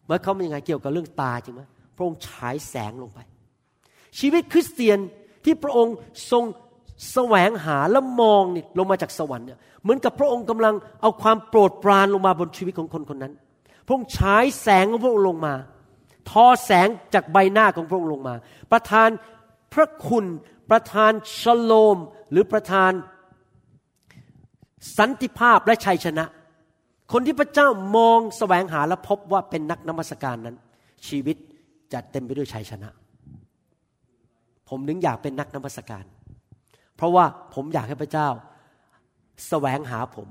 [0.06, 1.62] เมื่อเขาเป็นยังไงเกี่ยวกับเรื่องตาจริงไหม
[1.96, 3.18] พระองค์ฉายแสงลงไป
[4.18, 4.98] ชีวิตคริสเตียน
[5.44, 5.96] ที่พระองค์
[6.30, 6.44] ทรง
[7.12, 13.32] แสวงหาและมองนี่ลงมาจากสวรรค์เนี่ยเหมือนกับพระองค์กำลังเอาความโปรดปรานลงมาบนชีวิตของคนคนนั้น
[13.86, 15.54] พระองค์ฉายแสงของพระองค์ลงมา
[16.30, 18.34] ทอแสงจากใบหน้าของพระองค์ลงมา
[18.72, 19.08] ประทาน
[19.72, 20.24] พระคุณ
[20.70, 21.98] ประทานชโลม
[22.30, 22.92] หรือประทาน
[24.98, 26.24] สันติภาพและชัยชนะ
[27.12, 30.56] คนที่พระเจ้ามองแสวงหาและพบว่าเป็นนักนมัสการนั้น
[31.08, 31.36] ชีวิต
[31.92, 32.88] จะเต็มไปด้วยชัยชนะ
[34.68, 36.04] ผมนึงอยากเป็นนักนมัสการ
[36.96, 37.24] เพราะว่า
[37.54, 38.28] ผมอยากให้พระเจ้า
[39.48, 40.28] แสวงหาผม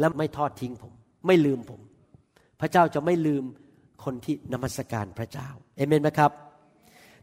[0.00, 0.92] และไม่ทอดทิ้งผม
[1.26, 1.80] ไม่ลืมผม
[2.60, 3.44] พระเจ้าจะไม่ลืม
[4.04, 6.30] คนที่นมัสการพระเจ้าเอเมนไหมครับ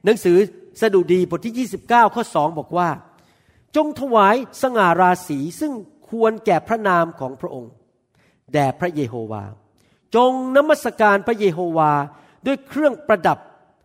[0.05, 0.37] หนังสือ
[0.81, 2.89] สดุดีบทที่ 29 ข้อ 2 บอกว่า
[3.75, 5.73] จงถวายสง่าราศีซึ่ง
[6.09, 7.71] ควรแก่พระนามของพระองค์
[8.53, 9.43] แด่พระเยโฮวา
[10.15, 11.91] จงนมัสการพระเยโฮวา
[12.45, 13.39] ด้วยเครื่องประดับ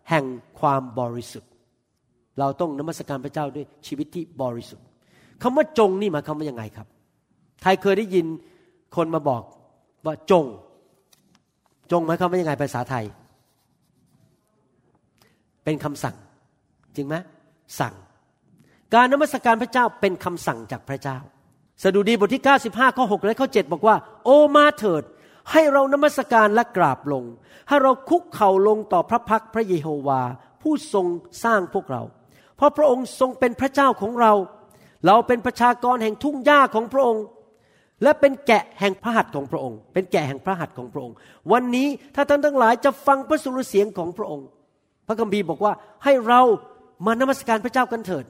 [0.09, 0.25] แห่ง
[0.59, 1.51] ความบริสุทธิ์
[2.39, 4.85] เราต้องนมัสการพระเจ้าด้วยชีวิตที่บริสุทธิ์
[5.41, 6.87] คำว่าจงนี่หมายความว่ายังไงครับ
[7.61, 8.25] ใครเคยได้ยิน
[8.95, 9.43] คนมาบอก
[10.05, 10.45] ว่าจง
[11.91, 13.05] จงหมายความว่ายังไงภาษาไทย
[15.63, 16.15] เป็นคำสั่ง
[16.95, 17.15] จริงไหม
[17.79, 17.93] สั่ง
[18.93, 21.17] การนมัสการพระเจ้าเป็นคำสั่งจากพระเจ้า
[21.83, 25.03] สดุดีบทที่ 95 ข้อ 6 และข้อ 7 บอกว่า โอมาเถิด
[25.51, 27.23] ให้เรานมัสการและกราบลง
[27.67, 30.21] ให้เราคุกเข่าลงต่อพระพักพระเยโฮวา
[30.61, 31.07] ผู้ทรง
[31.43, 32.01] สร้างพวกเรา
[32.55, 34.33] เพราะพระองค์ทรงเป็นพระเจ้าของเรา
[35.05, 37.23] เราเป็นประชากรแห่งทุ่งหญ้าของพระองค์
[38.03, 41.15] และเป็นแกะแห่งพระหัตถ์ของพระองค์ เป็นแกะแห่งพระหัตถ์ของพระองค์
[41.51, 44.47] วันนี้ถ้าท่านทั้งหลายจะฟังพระสุรเสียงของพระองค์
[45.07, 45.73] พระคัมภีร์บอกว่า
[46.03, 46.41] ให้เรา
[47.05, 48.25] มานมัสการพระเจ้ากันเถิด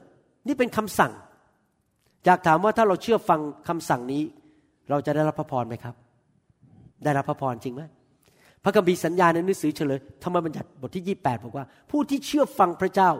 [0.46, 1.12] นี่เป็นคำสั่ง
[2.24, 4.22] อยากถามว่าถ้าเราเชื่อฟังคำสั่งนี้
[4.90, 5.94] เราจะได้รับพระพรไหมครับ
[7.04, 7.82] ได้รับพระพรจริงไหม
[8.64, 13.10] พระคัมภีร์สัญญาในหนังสือเฉลยธรรมบัญญัติบทที่ 28 บอกว่า ผู้ที่เชื่อฟังพระเจ้า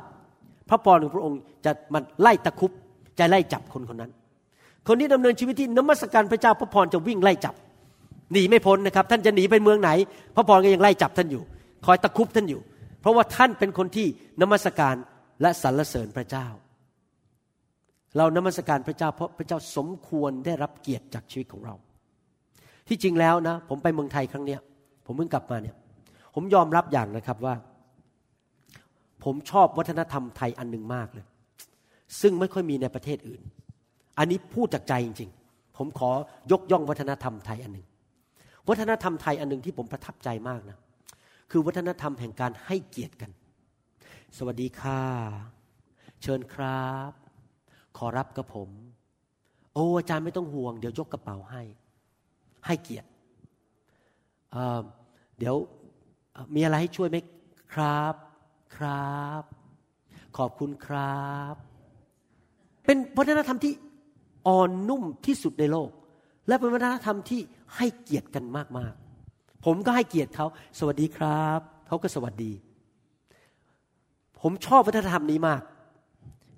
[0.69, 2.71] พระพรของพระองค์จะมันไล่ตะคุบ
[3.19, 4.13] จะไล่จับคนคนนั้น
[4.87, 7.55] คนที่ดำเนินชีวิตที่นมัสการพระเจ้าพระพรจะวิ่งไล่จับ
[8.33, 9.91] หนีไม่พ้นนะครับ ท่านจะหนีไปเมืองไหน
[10.37, 11.43] พระพรก็ยังไล่จับท่านอยู่
[11.87, 12.61] คอยตะคุบท่านอยู่
[13.01, 14.07] เพราะว่าท่านเป็นคนที่
[14.41, 14.95] นมัสการ
[15.43, 16.47] และสรรเสริญพระเจ้า
[18.17, 21.75] เรานมัสการพระเจ้าเพราะพระเจ้าสมควรได้รับเกียรติจากชีวิตของเรา
[22.89, 24.61] ที่จริงแล้วนะ ผมไปเมืองไทยครั้งเนี้ย
[25.07, 25.77] ผมเพิ่งกลับมาเนี่ย
[26.35, 27.55] ผมยอมรับอย่างนะครับว่า
[29.25, 31.27] ผมชอบวัฒนธรรมไทยอันหนึ่งมากเลย
[32.21, 33.41] ซึ่งไม่ค่อยมีในประเทศอื่น
[34.21, 36.11] อันนี้พูดจากใจจริง ๆ ผมขอ
[36.53, 37.87] ยกย่องวัฒนธรรมไทยอันหนึ่ง
[38.69, 40.79] วัฒนธรรมไทยอันหนึ่งที่ผมประทับใจมากนะ
[41.51, 43.31] คือวัฒนธรรมแห่งการให้เกียรติกัน
[44.37, 45.03] สวัสดีค่ะ
[46.23, 47.13] เชิญครับ
[47.99, 48.69] ขอรับกับผม
[49.75, 51.63] โอ้อาจารย์ไม่ต้องห่วง เดี๋ยวยกกระเป๋าให้
[52.67, 53.09] ให้เกียรติ
[54.53, 55.57] เเดี๋ยว
[56.55, 57.17] มีอะไรให้ช่วยไหม
[57.73, 58.15] ครับ
[58.77, 59.43] ครับ
[60.37, 61.55] ขอบคุณครับ
[62.85, 63.73] เป็นวัฒนธรรมที่
[64.47, 65.91] อ่อนนุ่มที่สุดในโลก
[66.47, 67.41] และเป็นวัฒนธรรมที่
[67.77, 68.45] ให้เกียรติกัน
[68.79, 70.47] มากๆ ผมก็ให้เกียรติเขา
[70.79, 72.53] สวัสดีครับเขาก็สวัสดี
[74.41, 75.63] ผมชอบวัฒนธรรมนี้มาก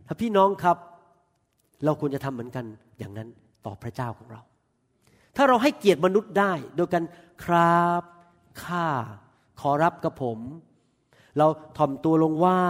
[0.07, 0.77] ถ้าพี่น้องครับ
[1.85, 2.65] เราควรจะทำเหมือนกัน
[2.99, 3.29] อย่างนั้น
[3.67, 4.41] ต่อพระเจ้าของเรา
[5.37, 7.05] ถ้าเราให้เกียรติมนุษย์ได้ โดยการ
[7.45, 8.03] ครับ
[8.65, 8.87] ข้า
[9.61, 10.39] ขอรับกับผม
[11.39, 11.47] เรา
[11.79, 12.63] ถ่อมตัวลงไหว้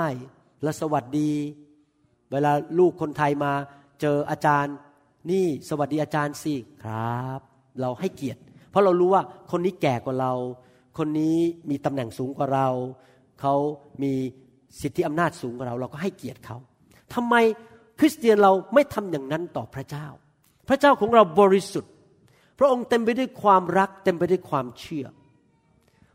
[0.62, 1.30] และสวัสดี
[2.32, 3.52] เวลาลูกคนไทยมา
[4.00, 4.74] เจออาจารย์
[5.30, 6.54] นี่สวัสดีอาจารย์สิ
[6.84, 7.40] ครับ
[7.80, 10.32] เราให้เกียรติ เพราะเรารู้ว่าคนนี้แก่กว่าเรา
[10.98, 11.36] คนนี้
[11.70, 12.68] มีตำแหน่งสูงกว่าเรา
[13.40, 13.54] เขา
[14.02, 14.12] มี
[14.80, 16.56] สิทธิอำนาจสูงกว่าเรา เราก็ให้เกียรติเขา
[17.14, 17.34] ทำไม
[17.98, 20.06] คริสเตียนเราไม่ทำอย่างนั้นต่อพระเจ้า
[20.68, 21.92] พระเจ้าของเราบริสุทธิ์
[22.58, 25.06] พระองค์เต็มไปด้วยความรัก เต็มไปด้วยความเชื่อ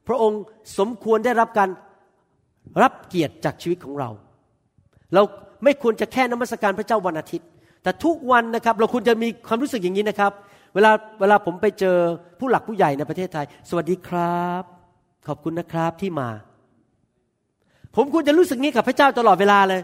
[0.08, 0.42] พระองค์
[0.78, 1.70] สมควรได้รับการ
[2.82, 4.10] รับเกียรติจากชีวิตของเรา
[5.14, 5.22] เรา
[5.64, 7.48] ไม่ควรจะแค่นมัสการพระเจ้าวันอาทิตย์
[7.88, 10.32] แต่ทุกวันนะครับเราควรจะมีความรู้สึกอย่างนี้นะครับ
[10.76, 11.98] เวลาเวลาผมไปเจอ
[12.40, 14.64] ผู้หลักผู้ใหญ่ในประเทศไทย สวัสดีครับ
[15.28, 16.30] ขอบคุณนะครับที่มา
[17.96, 19.82] ผมควรจะรู้สึกนี้กับพระเจ้าตลอดเวลาเลย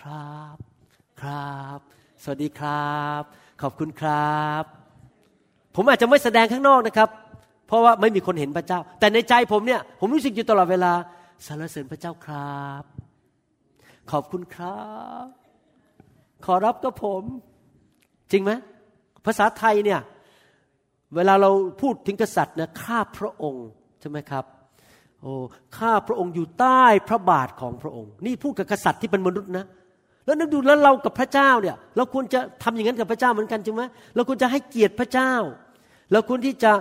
[0.00, 0.56] ครับ
[1.20, 1.78] ครับ
[2.22, 3.22] สวัสดีครับ
[3.62, 4.64] ขอบคุณครับ
[5.76, 7.08] ผมอาจจะไม่แสดงข้างนอกนะครับ
[7.66, 10.92] เพราะว่าไม่มีคนเห็นพระเจ้า แต่ในใจผมเนี่ยผมรู้สึกอยู่ตลอดเวลา
[11.46, 12.82] สรรเสริญพระเจ้าครับ
[14.10, 14.78] ขอบคุณครั
[15.24, 15.41] บ
[16.46, 17.22] ขอรับกับผม
[18.32, 18.52] จริงไหม
[19.26, 20.00] ภาษาไทยเนี่ย
[21.14, 23.66] เวลาเราพูดถึงกษัตริย์นะข้าพระองค์
[24.00, 24.44] ใช่ไหมครับ
[25.20, 25.32] โอ้
[25.78, 29.66] ข้าพระองค์อยู่ใต้พระบาทของพระองค์ นี่พูดกับกษัตริย์ที่เป็นมนุษย์นะ
[30.24, 33.82] แล้วนึกดูแล้วเรากับพระเจ้าเนี่ย เราควรจะทำอย่างนั้นกับพระเจ้าเหมือนกันใช่ไหม
[34.14, 35.32] เราควรจะให้เกียรติพระเจ้า
[36.12, 36.72] เราควรที่จะ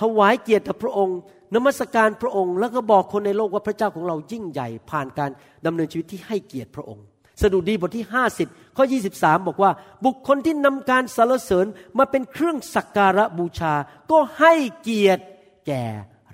[0.00, 1.18] ถวายเกียรติพระองค์
[1.54, 5.30] นมัสการพระองค์ แล้วก็บอกคนในโลกว่าพระเจ้าของเรายิ่งใหญ่ ผ่านการ
[5.66, 7.04] ดำเนินชีวิตที่ให้เกียรติพระองค์
[7.42, 8.06] สดุดีบทที่
[8.40, 9.70] 50 ข้อ 23 บอกว่า
[10.04, 11.66] บุคคลที่นำการสรรเสริญ
[11.98, 13.74] มาเป็นเครื่องสักการะบูชา
[14.10, 15.24] ก็ให้เกียรติ
[15.66, 15.84] แก่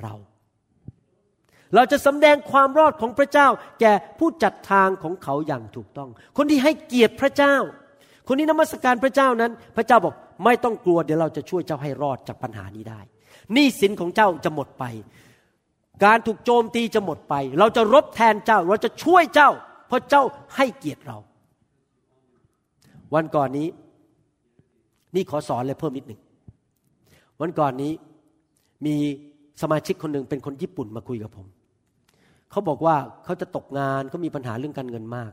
[0.02, 0.14] เรา
[1.74, 3.48] เราจะสำแดงความรอดของพระเจ้า
[3.80, 7.56] แก่ผู้จัดทางของเขาอย่างถูกต้อง คนที่ให้เกียรติพระเจ้า
[8.28, 13.00] คนที่นมัสการพระเจ้านั้น พระเจ้าบอกไม่ต้องกลัวเดี๋ยวเราจะช่วยเจ้าให้รอดจากปัญหานี้ได้
[13.52, 14.84] หนี้สินของเจ้าจะหมดไป
[16.04, 19.50] การถูกโจมตีจะหมดไป เราจะรบแทนเจ้า เราจะช่วยเจ้า
[19.90, 20.24] เพราะเจ้า
[20.56, 21.18] ให้เกียรติเรา
[23.14, 23.68] วันก่อนนี้
[25.14, 26.20] นี่ขอสอนเลยเพิ่มนิดหนึ่ง
[27.40, 27.92] วันก่อนนี้
[28.86, 28.94] มี
[29.62, 31.46] สมาชิกคนหนึ่งเป็นคนญี่ปุ่นมาคุยกับผม
[32.50, 35.32] เขาบอกว่าเขาจะตกงานเขามีปัญหาเรื่องการเงินมาก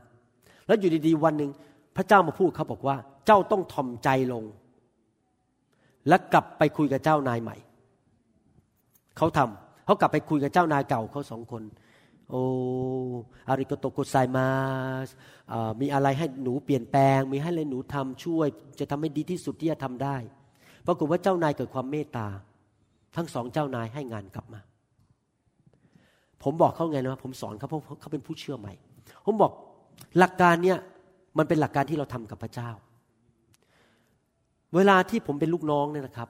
[0.66, 1.50] แล้วอยู่ดีๆ วันหนึ่ง
[1.96, 2.96] พระเจ้ามาพูดเขาบอกว่า
[3.26, 4.44] เจ้าต้องทอมใจลง
[6.08, 7.56] และกลับไปคุยกับเจ้านายใหม่
[9.16, 11.62] เขาทำเขากลับไปคุยกับเจ้านายเก่าเขาสองคน
[12.30, 12.44] โอ้
[13.48, 14.50] อาริโกโตโกไซมา
[15.06, 15.08] ส
[15.80, 18.46] มีอะไรให้หนูเปลี่ยนแปลง มีให้อะไรหนูทำช่วย
[18.80, 20.16] จะทำให้ดีที่สุดที่จะทำได้
[20.86, 22.26] ปรากฏว่าเจ้านายเกิดความเมตตา
[23.16, 24.60] ทั้งสองเจ้านายให้งานกลับมา
[26.42, 28.72] ผมบอกเขาไงนะผมสอนเขาเพราะเขาเป็นผู้เชื่อใหม่
[29.24, 29.52] ผมบอก
[30.18, 30.78] หลักการเนี่ย
[31.38, 32.70] มันเป็นหลักการที่เราทำกับพระเจ้า
[34.74, 36.28] เวลาที่ผมเป็นลูกน้องเนี่ยนะครับ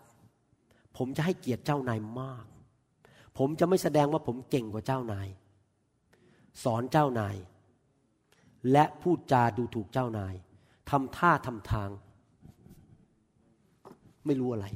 [0.98, 2.44] ผมจะให้เกียรติเจ้านายมาก
[3.38, 5.28] ผมจะไม่แสดงว่าผมเก่งกว่าเจ้านาย
[6.64, 7.36] สอนเจ้านาย
[8.72, 10.34] และพูดจาดูถูกเจ้านาย
[10.90, 11.90] ทำท่าทำทาง
[14.26, 14.66] ไม่รู้อะไร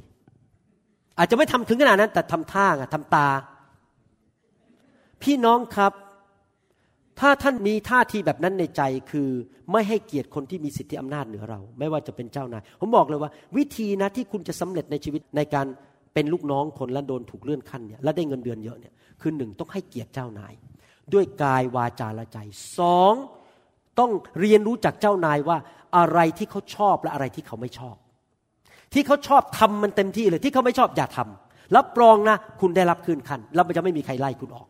[1.17, 3.27] อาจจะไม่ทำถึงขนาดนั้น แต่ทำท่าทำตา
[5.23, 5.93] พี่น้องครับ
[7.19, 8.81] ถ้าท่านมีท่าทีแบบนั้นในใจ
[9.11, 9.29] คือ
[9.71, 15.67] ไม่ให้เกียรติคนที่มีสิทธิอำนาจเหนือเรา ไม่ว่าจะเป็นเจ้านาย ผมบอกเลยว่า วิธีนะที่คุณจะสำเร็จในชีวิตในการ
[16.13, 20.53] เป็นลูกน้องคนและโดนถูกเลื่อนขั้นเนี่ยและได้เงินเดือนเยอะเนี่ยคือหนึ่งต้องให้เกียรติเจ้านาย
[21.13, 22.37] ด้วยกายวาจาและใจ
[22.77, 23.13] สอง
[23.99, 25.57] ต้องเรียนรู้จากเจ้านายว่า
[25.97, 27.95] อะไรที่เขาชอบและอะไรที่เขาไม่ชอบ
[28.93, 34.67] ที่เขาชอบทำมันเต็มที่เลย ที่เขาไม่ชอบอย่าทำรับรองนะคุณได้รับคืนคันแล้วมันจะไม่มีใครไล่คุณออก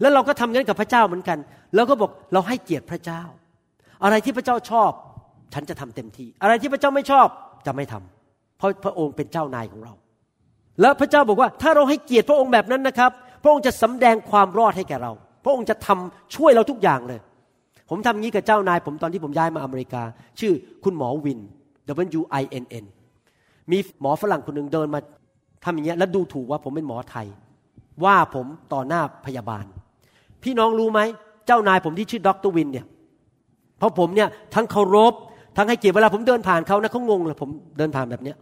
[0.00, 1.38] แล้วเราก็ทำงั้นกับพระเจ้าเหมือนกัน
[1.74, 3.22] เราก็บอกเราให้เกียรติพระเจ้า
[4.04, 4.90] อะไรที่พระเจ้าชอบ
[5.54, 7.26] ฉันจะทำเต็มที่ อะไรที่พระเจ้าไม่ชอบ
[7.66, 9.94] จะไม่ทำเพราะพระองค์เป็นเจ้านายของเรา
[10.80, 13.10] แล้วพระเจ้าบอกว่า ถ้าเราให้เกียรติพระองค์แบบนั้นนะครับ
[13.42, 15.12] พระองค์จะสำแดงความรอดให้แก่เรา
[15.44, 17.20] พระองค์จะทำช่วยเราทุกอย่างเลย
[17.90, 20.02] ผมทำงี้กับเจ้านาย ผมตอนที่ผมย้ายมาอเมริกา
[20.40, 20.52] ชื่อ
[20.84, 21.40] คุณหมอวิน
[22.18, 22.84] W I N N
[23.70, 25.00] มีหมอฝรั่งคนหนึ่งเดินมา
[25.64, 27.26] ทำอย่างเงี้ยแล้วดูถูกว่าผมเป็นหมอไทย
[28.04, 29.64] ว่าผมต่อหน้าพยาบาล
[30.42, 31.00] พี่น้องรู้ไหม
[31.46, 32.86] เจ้านายผมที่ชื่อดรวินเนี่ย
[33.78, 35.14] เพราะผมเนี่ยทั้งเคารพ
[35.56, 38.36] ทั้งให้เกียรติเวลาผมเดินผ่านเขานะเขางงเลยผมเดินผ่านแบบเนี้ย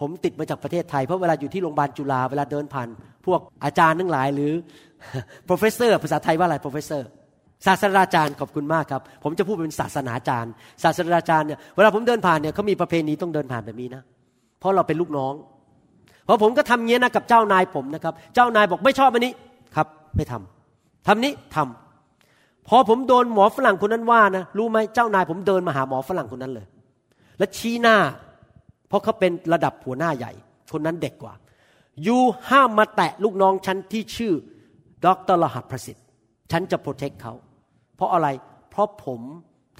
[0.00, 2.88] ผมติดมาจากประเทศไทยเพราะเวลาอยู่ที่โรงพยาบาลจุฬาเวลาเดินผ่าน
[3.26, 4.52] พวกอาจารย์ทั้งหลายหรือ
[5.48, 7.02] professor ภาษาไทยว่าอะไร professor
[7.66, 14.02] ศาสตราจารย์ขอบคุณมากครับ ผมจะพูดเป็นศาสนาจารย์ ศาสตราจารย์เนี่ยเวลาผมเดินผ่านเนี่ยเขามีประเพณีต้องเดินผ่านแบบนี้นะ
[14.60, 15.34] เพราะเราเป็นลูกน้อง
[16.24, 19.32] เพราะผมก็ทำเงี้ยนะกับเจ้านายผมนะครับ เจ้านายบอกไม่ชอบอันนี้
[19.76, 19.86] ครับ
[20.16, 26.66] ไม่ทำทำนี้ทำพอผมโดนหมอฝรั่งคนนั้นว่านะรู้ไหมเจ้านายผมเดินมาหาหมอฝรั่งคนนั้นเลย
[27.38, 27.96] แล้วชี้หน้า
[28.88, 30.32] เพราะเขาเป็นระดับหัวหน้าใหญ่
[30.72, 31.34] คนนั้นเด็กกว่า
[32.06, 32.18] ยู
[32.50, 34.32] ห้ามมาแตะลูกน้องฉันที่ชื่อ
[35.06, 36.04] ดรรหัสประสิทธิ์
[36.52, 37.34] ฉันจะโปรเทคเขา
[37.96, 38.28] เพราะอะไร
[38.70, 39.20] เพราะผม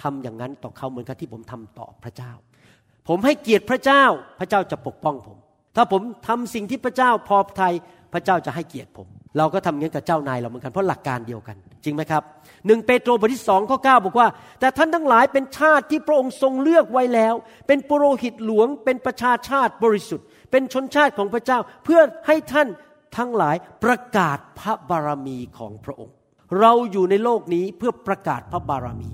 [0.03, 2.33] ทำอย่างนั้นต่อเขาเหมือนกับที่ผมทำต่อพระเจ้า
[3.09, 4.05] ผมให้เกียรติพระเจ้า
[4.39, 5.39] พระเจ้าจะปกป้องผม
[5.77, 7.75] ถ้าผมทำสิ่งที่พระเจ้าพอพทัย
[8.12, 9.09] พระเจ้าจะให้เกียรติผม
[9.39, 12.23] เราก็ทำอย่างนี้กับเจ้านายเราเหมือนกันเพราะหลักการเดียวกัน จริงไหมครับ
[12.66, 14.29] หนึ่งเปโตรบทที่สองข้อเก้าบอกว่า
[14.61, 17.35] แต่ท่านทั้งหลายเป็นชาติที่พระองค์ทรงเลือกไว้แล้ว
[17.66, 22.68] เป็นปุโรหิตหลวง เป็นประชาชาติบริสุทธิ์ เป็นชนชาติของพระเจ้า เพื่อให้ท่าน
[23.17, 26.15] ทั้งหลายประกาศพระบารมีของพระองค์
[26.61, 29.11] เราอยู่ในโลกนี้เพื่อประกาศพระบารมี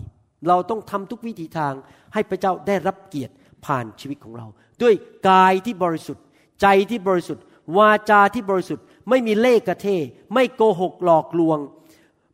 [0.48, 1.72] เราต้องทำทุกวิธีทาง
[2.14, 3.34] ให้พระเจ้าได้รับเกียรติ
[3.66, 4.46] ผ่านชีวิตของเรา
[4.82, 4.94] ด้วย
[5.28, 6.24] กายที่บริสุทธิ์
[6.62, 7.44] ใจที่บริสุทธิ์
[7.76, 9.86] วาจาที่บริสุทธิ์ ไม่มีเล่กระเท
[10.34, 11.58] ไม่โกหกหลอกลวง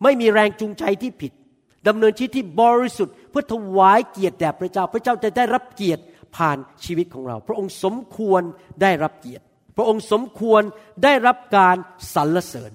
[0.03, 1.33] ไม่มีแรงจูงใจที่ผิด
[1.89, 6.03] ดำเนินชีวิตที่บริสุทธิ์เพื่อถวายเกียรติแด่พระเจ้า พระเจ้าจะได้รับเกียรติ
[6.37, 8.43] ผ่านชีวิตของเรา พระองค์สมควร
[8.83, 9.45] ได้รับเกียรติ
[9.77, 10.63] พระองค์สมควร
[11.05, 11.77] ได้รับการ
[12.15, 12.73] สรรเสริญ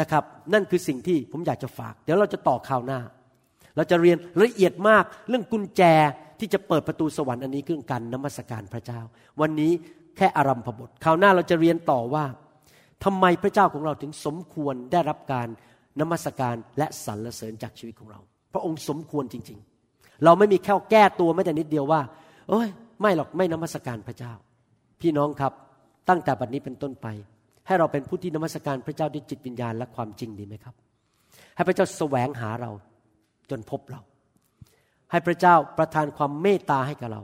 [0.00, 3.00] นะครับ นั่นคือสิ่งที่ผมอยากจะฝาก เดี๋ยวเราจะต่อข่าวหน้า
[3.76, 5.82] เราจะเรียนละเอียดมากเรื่องกุญแจ
[6.40, 9.00] ที่จะเปิดประตูสวรรค์อันนี้คือการนมัสการพระเจ้า
[9.40, 9.72] วันนี้
[10.16, 12.24] แค่อารัมพบทคราวหน้าเราจะเรียนต่อว่า
[13.04, 15.48] ทำไมพระเจ้าของเราถึงสมควรได้รับการ
[16.00, 18.20] นมัสการและสรรเสริญจากชีวิตของเรา
[18.52, 19.58] พระองค์สมควรจริง
[19.90, 22.00] ๆ เราไม่มีแค่แก้ตัวไม่แต่นิดเดียวว่า
[22.48, 22.68] เอ้ย
[23.00, 24.32] ไม่หรอกไม่นมัสการพระเจ้า
[25.00, 25.52] พี่น้องครับ
[26.08, 27.06] ตั้งแต่บัดนี้เป็นต้นไป
[27.66, 30.74] ให้เราเป็นผู้ที่นมัสการพระเจ้าด้วยจิตวิญญาณและความจริงดีไหมครับ
[31.56, 32.70] ให้พระเจ้าแสวงหาเรา
[33.50, 34.00] จนพบเรา
[35.10, 37.22] ให้พระเจ้าประทานความเมตตาให้กับเรา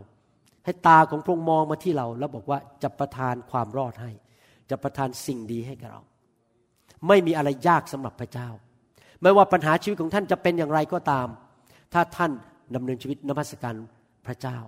[0.64, 4.10] ให้ตาของพระองค์มองมาที่เรา แล้วบอกว่าจะประทานความรอดให้
[4.70, 6.02] จะประทานสิ่งดีให้กับเรา
[7.08, 8.48] ไม่มีอะไรยากสำหรับพระเจ้า
[9.22, 11.28] ไม่ว่าปัญหาชีวิตของท่านจะเป็นอย่างไรก็ตาม
[11.92, 12.30] ถ้าท่าน
[12.74, 13.74] ดำเนินชีวิตนมัสการ
[14.26, 14.58] พระเจ้า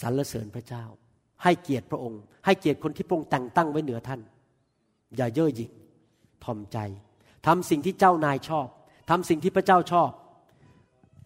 [0.00, 0.84] สรรเสริญพระเจ้า
[1.44, 4.20] ให้เกียรติพระองค์ ให้เกียรติคนที่พระองค์แต่งตั้งไว้เหนือท่าน
[5.16, 5.70] อย่าเย่อหยิ่ง
[6.44, 6.78] ทอมใจ
[7.46, 8.66] ทำสิ่งที่เจ้านายชอบ
[9.10, 10.10] ทำสิ่งที่พระเจ้าชอบ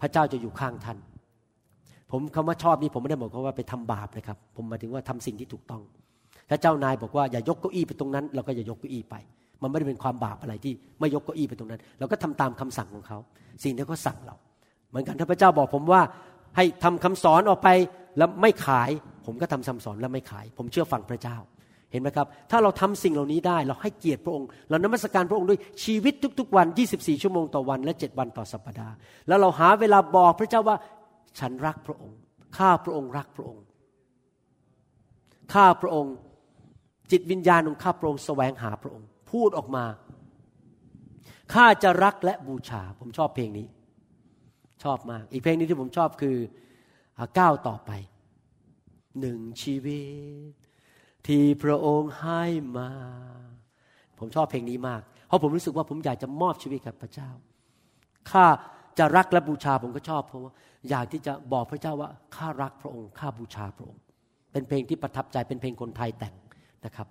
[0.01, 0.99] พระเจ้าจะอยู่ข้างท่าน
[2.11, 5.83] ผมคำว่าชอบนี่ผมไม่ได้บอกว่าไปทำบาปนะครับ ผมหมายถึงว่าทำสิ่งที่ถูกต้อง
[6.49, 9.15] ถ้าเจ้านายบอกว่าอย่ายกเก้าอี้ไปตรงนั้น เราก็อย่ายกเก้าอี้ไป
[9.63, 13.19] มันไม่ได้เป็นความบาปอะไรที่ไม่ยกเก้าอี้ไปตรงนั้น เราก็ทำตามคำสั่งของเขา
[13.65, 14.37] สิ่งที่เขาสั่งเรา
[14.89, 16.01] เหมือนกันถ้าพระเจ้าบอกผมว่า
[16.57, 17.69] ให้ทำคำสอนออกไป
[18.19, 18.91] แล้วไม่ขาย
[19.27, 21.37] ผมก็ทำคำสอนแล้วไม่ขาย ผมเชื่อฟังพระเจ้า
[21.93, 28.95] เห็นไหมครับ ถ้าเราทำสิ่งเหล่านี้ได้เราให้เกียรติพระองค์ เรานมัสการพระองค์ด้วยชีวิตทุก ๆ วัน 24 ชั่วโมงต่อวันและ 7 วันต่อสัปดาห์
[29.29, 30.77] แล้วเราหาเวลาบอกพระเจ้าว่า
[31.39, 32.19] ฉันรักพระองค์
[32.59, 33.63] ข้าพระองค์รักพระองค์
[35.55, 36.15] ข้าพระองค์
[37.11, 39.85] จิตวิญญาณของข้าพระองค์แสวงหาพระองค์ พูดออกมา
[41.55, 43.67] ข้าจะรักและบูชา ผมชอบเพลงนี้
[44.85, 46.37] ชอบมาก อีกเพลงนี้ที่ผมชอบคือ
[47.39, 47.91] ก้าวต่อไป
[49.21, 50.01] หนึ่งชีวิ
[50.51, 50.53] ต
[51.27, 52.43] ที่พระองค์ให้
[52.77, 52.91] มา
[54.19, 57.31] ผมชอบเพลงนี้มาก เพราะผมรู้สึกว่าผมอยากจะมอบชีวิตกับพระเจ้า
[58.31, 58.47] ข้า
[58.99, 60.53] จะรักและบูชาผมก็ชอบเพราะว่า
[60.89, 64.03] อยากที่จะบอกพระเจ้าว่าข้ารักพระองค์ข้าบูชาพระองค์
[64.53, 66.35] เป็นเพลงที่ประทับใจเป็นเพลงคนไทยแต่ง
[66.85, 67.09] นะครับ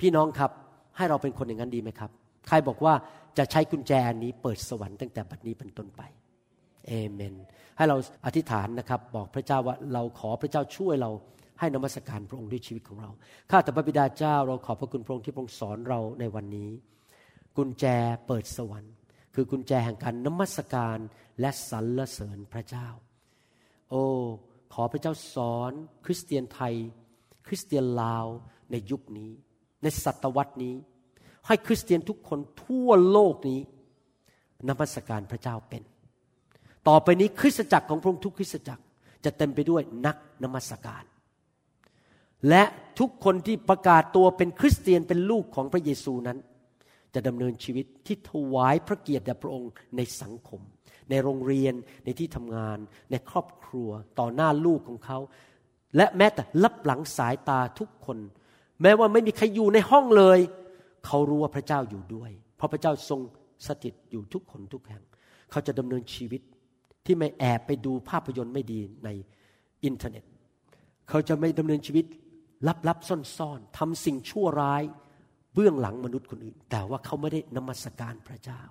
[0.00, 0.50] พี่น้องครับ
[0.96, 2.10] ให้เราเป็นคนอย่างนั้นดีไหมครับ
[2.48, 2.94] ใครบอกว่า
[3.38, 3.92] จะใช้กุญแจ
[4.22, 6.02] นี้เปิดสวรรค์ตั้งแต่บัดนี้เป็นต้นไป
[6.86, 7.34] เอเมน
[7.76, 11.10] ให้เราอธิษฐานนะครับ บอกพระเจ้าว่าเราขอพระเจ้าช่วยเรา
[11.58, 13.10] ให้นมัสการพระองค์ด้วยชีวิตของเรา
[13.50, 16.70] ข้าแต่พระบิดาเจ้าเราขอบพระคุณพระองค์ที่พระองค์สอนเราในวันนี้
[17.56, 17.84] กุญแจ
[18.26, 18.94] เปิดสวรรค์
[19.34, 20.98] คือกุญแจแห่งการนมัสการ
[21.40, 22.88] และสรรเสริญพระเจ้า
[23.90, 24.04] โอ้
[24.74, 25.72] ขอพระเจ้าสอน
[26.04, 26.74] คริสเตียนไทย
[27.46, 28.26] คริสเตียนลาว
[28.70, 29.30] ในยุคนี้
[29.82, 30.74] ในศตวรรษนี้
[31.46, 33.60] ให้คริสเตียนทุกคนทั่วโลกนี้
[34.68, 35.82] นมัสการพระเจ้าเป็น
[36.88, 38.82] ต่อไปนี้คริสตจักรของพระองค์ทุกคริสตจักร
[39.24, 41.04] จะเต็มไปด้วยนักนมัสการ
[42.48, 42.62] และ
[42.98, 46.38] ทุกคนที่ประกาศตัวเป็นคริสเตียนเป็นลูกของพระเยซูนั้น
[47.14, 50.60] จะดำเนินชีวิตที่ถวายพระเกียรติแด่พระองค์ในสังคม
[51.10, 51.74] ในโรงเรียน
[52.04, 52.78] ในที่ทำงาน
[53.10, 55.18] ในครอบครัว ต่อหน้าลูกของเขา
[55.96, 58.18] และแม้แต่ลับหลังสายตาทุกคน
[58.82, 60.38] แม้ว่าไม่มีใครอยู่ในห้องเลย
[61.06, 63.20] เขารู้ว่าพระเจ้าอยู่ด้วย เพราะพระเจ้าทรง
[63.66, 65.02] สถิตอยู่ทุกคนทุกแห่ง
[65.50, 66.42] เขาจะดำเนินชีวิต
[67.06, 69.08] ที่ไม่แอบไปดูภาพยนตร์ไม่ดีใน
[69.84, 70.24] อินเทอร์เน็ต
[71.08, 72.04] เขาจะไม่ดำเนินชีวิต
[72.88, 74.82] ลับๆซ่อนๆทำสิ่งชั่วร้าย
[75.54, 78.62] เบื้องหลังมนุษย์คนอื่น แต่ว่าเขาไม่ได้นมัสการพระเจ้า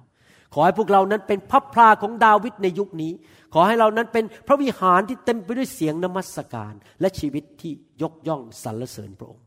[0.53, 3.11] ขอให้พวกเรานั้นเป็นพลับพลาของดาวิดในยุคนี้
[3.53, 7.71] ขอให้เรานั้นเป็นพระวิหารที่เต็มไปด้วยเสียงนมัสการ และชีวิตที่
[8.01, 9.45] ยกย่องสรรเสริญพระองค์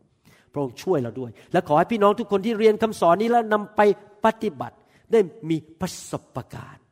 [0.53, 3.81] พระองค์ช่วยเราด้วย และขอให้พี่น้องทุกคนที่เรียนคำสอนนี้แล้วนำไป
[4.25, 4.77] ปฏิบัติ
[5.13, 5.21] ได้
[5.51, 6.85] มีประสบการณ์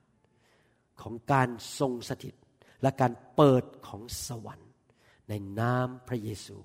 [1.03, 2.35] ของการทรงสถิต
[2.83, 4.71] และการเปิดของสวรรค์
[5.29, 6.57] ในนามพระเยซู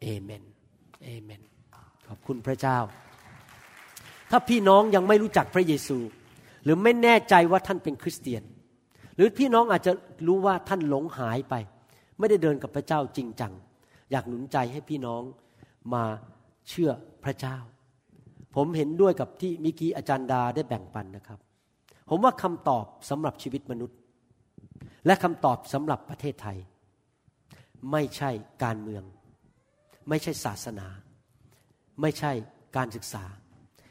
[0.00, 0.44] เอเมน
[1.04, 1.42] เอเมน
[2.08, 2.78] ขอบคุณพระเจ้า
[4.30, 5.98] ถ้าพี่น้องยังไม่รู้จักพระเยซู
[6.64, 8.42] หรือไม่แน่ใจว่าท่านเป็นคริสเตียน
[9.16, 9.92] หรือพี่น้องอาจจะ
[10.26, 11.54] รู้ว่าท่านหลงหายไป
[12.18, 13.52] ไม่ได้เดินกับพระเจ้าจริงจัง
[14.10, 15.22] อยากหนุนใจให้พี่น้อง
[15.94, 16.04] มา
[16.68, 16.90] เชื่อ
[17.24, 17.56] พระเจ้า
[18.54, 21.38] ผมเห็นด้วยกับที่มิกี้อาจารย์ดาได้แบ่งปันนะครับ
[22.08, 23.98] ผมว่าคำตอบสำหรับชีวิตมนุษย์
[25.06, 26.58] และคำตอบสำหรับประเทศไทย
[27.92, 28.30] ไม่ใช่
[28.64, 29.04] การเมือง
[30.08, 30.88] ไม่ใช่ศาสนา
[32.00, 32.32] ไม่ใช่
[32.76, 33.24] การศึกษา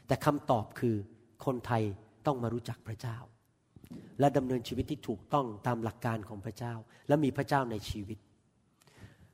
[0.06, 0.96] แต่คำตอบคือ
[1.44, 1.82] คนไทย
[2.26, 3.16] ต้องมารู้จักพระเจ้า
[4.20, 6.74] และดำเนินชีวิตที่ถูกต้องตามหลักการของพระเจ้า
[7.08, 8.18] และมีพระเจ้าในชีวิต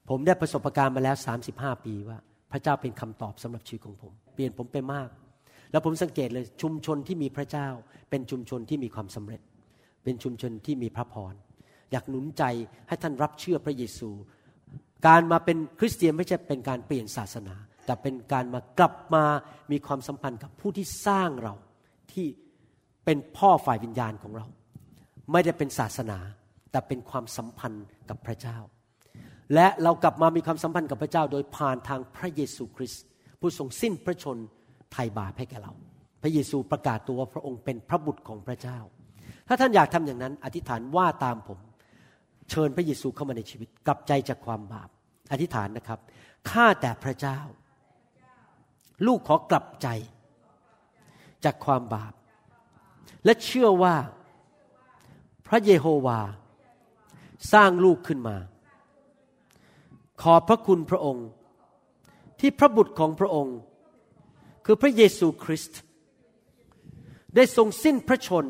[0.09, 1.17] ผมได้ประสบการณ์มาแล้ว
[1.51, 2.19] 35 ปีว่า
[2.53, 5.09] พระเจ้าเป็นคำตอบสำหรับชีวิตของผม เปลี่ยนผมไปมาก
[5.71, 7.69] แล้วผมสังเกตเลยชุมชนที่มีพระเจ้า
[8.11, 9.41] เป็นชุมชนที่มีความสำเร็จ
[10.05, 11.35] เป็นชุมชนที่มีพระพร
[11.93, 12.43] อยากหนุนใจ
[12.89, 14.11] ให้ท่านรับเชื่อพระเยซู
[15.07, 17.55] การมาเป็นคริสเตียนไม่ใช่เป็นการเปลี่ยนศาสนา
[17.87, 19.25] แต่เป็นการมากลับมา
[19.73, 21.55] มีความสัมพันธ์กับผู้ที่สร้างเรา
[22.13, 22.27] ที่
[23.05, 24.47] เป็นพ่อฝ่ายวิญญาณของเรา
[25.33, 26.19] ไม่ได้เป็นศาสนา
[26.71, 28.59] แต่เป็นความสัมพันธ์กับพระเจ้า
[29.55, 33.03] และเรากลับมามีความสัมพันธ์กับพระเจ้า โดยผ่านทางพระเยซูคริสต์
[33.41, 34.39] ผู้ทรงสิ้นพระชน
[34.93, 35.73] ไถ่บาปให้แก่เรา
[36.23, 38.79] พระเยซูประกาศตัวว่าพระองค์เป็นพระบุตรของพระเจ้า
[39.49, 41.59] ถ้าท่านอยากทำอย่างนั้น อธิษฐานว่าตามผม
[42.51, 44.89] เชิญพระเยซูเข้ามาในชีวิตกลับใจจากความบาป
[45.33, 45.99] อธิษฐานนะครับ
[46.51, 47.39] ข้าแต่พระเจ้า
[49.07, 49.89] ลูกขอกลับใจ
[51.45, 52.13] จากความบาป
[53.25, 53.95] และเชื่อว่า
[55.47, 56.21] พระเยโฮวา
[57.53, 58.37] สร้างลูกขึ้นมา
[60.23, 61.27] ขอบพระคุณพระองค์
[62.41, 63.57] ที่พระบุตรของพระองค์
[64.73, 65.81] คือพระเยซูคริสต์
[67.35, 68.47] ได้ทรงสิ้นพระชน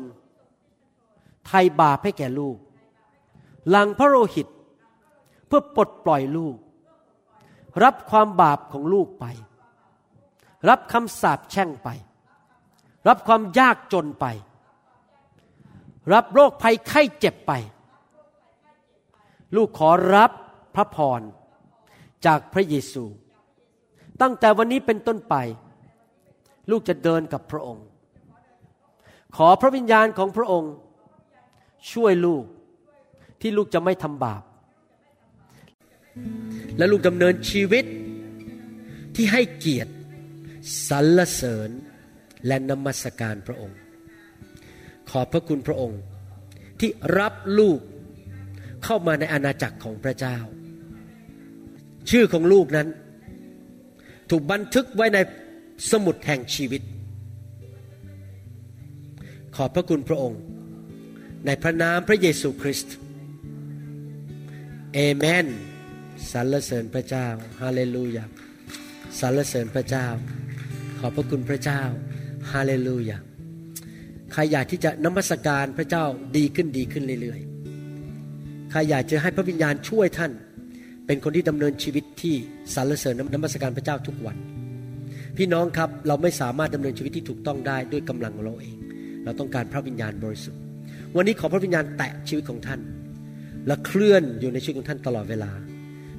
[1.47, 2.57] ไถ่บาปให้แก่ลูก
[3.69, 4.47] หลังพระโลหิต
[5.47, 6.55] เพื่อปลดปล่อยลูก
[7.83, 9.25] รับความบาปของลูกไป
[10.69, 11.89] รับคำสาปแช่งไป
[13.07, 14.25] รับความยากจนไป
[16.13, 17.51] รับโรคภัยไข้เจ็บไป
[19.55, 20.31] ลูกขอรับ
[20.75, 21.21] พระพร
[22.25, 23.05] จากพระเยซู
[24.21, 25.37] ตั้งแต่วันนี้เป็นต้นไป
[26.71, 27.85] ลูกจะเดินกับพระองค์
[29.37, 30.73] ขอพระวิญญาณของพระองค์
[31.91, 32.43] ช่วยลูก
[33.41, 34.43] ที่ลูกจะไม่ทำบาป
[36.77, 37.85] และลูกดำเนินชีวิต
[39.15, 39.93] ที่ให้เกียรติ
[40.89, 41.69] สรรเสริญ
[42.47, 43.77] และนมัสการพระองค์
[45.09, 46.01] ขอบพระคุณพระองค์
[46.79, 47.79] ที่รับลูก
[48.83, 50.37] เข้ามาในอาณาจักรของพระเจ้า
[52.09, 52.87] ชื่อของลูกนั้น
[54.29, 55.17] ถูกบันทึกไว้ใน
[55.89, 56.81] สมุดแห่งชีวิต
[59.55, 60.41] ขอบพระคุณพระองค์
[61.45, 62.95] ในพระนามพระเยซูคริสต์
[64.93, 65.47] เอเมน
[66.31, 67.27] สรรเสริญพระเจ้า
[67.61, 68.23] ฮาเลลูยา
[69.19, 70.07] สรรเสริญพระเจ้า
[70.99, 71.81] ขอบพระคุณพระเจ้า
[72.51, 73.17] ฮาเลลูยา
[74.31, 76.03] ใครอยากที่จะนมัสการพระเจ้า
[76.37, 80.31] ดีขึ้นดีขึ้นเรื่อยๆใครอยากจะให้พระวิญญาณช่วยท่าน
[81.05, 82.35] เป็นคนที่ดำเนินชีวิตที่
[82.73, 84.37] สรรเสริญนมัสการพระเจ้าทุกวัน
[85.37, 88.75] พี่น้องครับเราไม่สามารถดำเนินชีวิตที่ถูกต้องได้ด้วยกำลังของเราเอง
[89.23, 90.61] เราต้องการพระวิญญาณบริสุทธิ์
[91.15, 92.79] วันนี้ขอพระวิญญาณแตะชีวิตของท่าน
[93.67, 95.51] และเคลื่อนอยู่ในชีวิตของท่านตลอดเวลา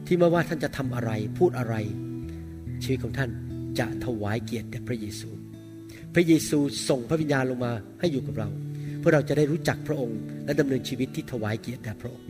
[0.07, 1.75] ที่ไม่ว่าท่านจะทำอะไรพูดอะไร
[2.83, 3.31] ชีวิตของท่าน
[3.79, 5.29] จะถวายเกียรติแด่พระเยซู
[6.15, 6.59] พระเยซู
[6.89, 8.49] ส่งพระวิญญาณลงมาให้อยู่กับเรา
[9.01, 12.27] เพื่อเราจะได้รู้จักพระองค์ และดำเนินชีวิตที่ถวายเกียรติแด่พระองค์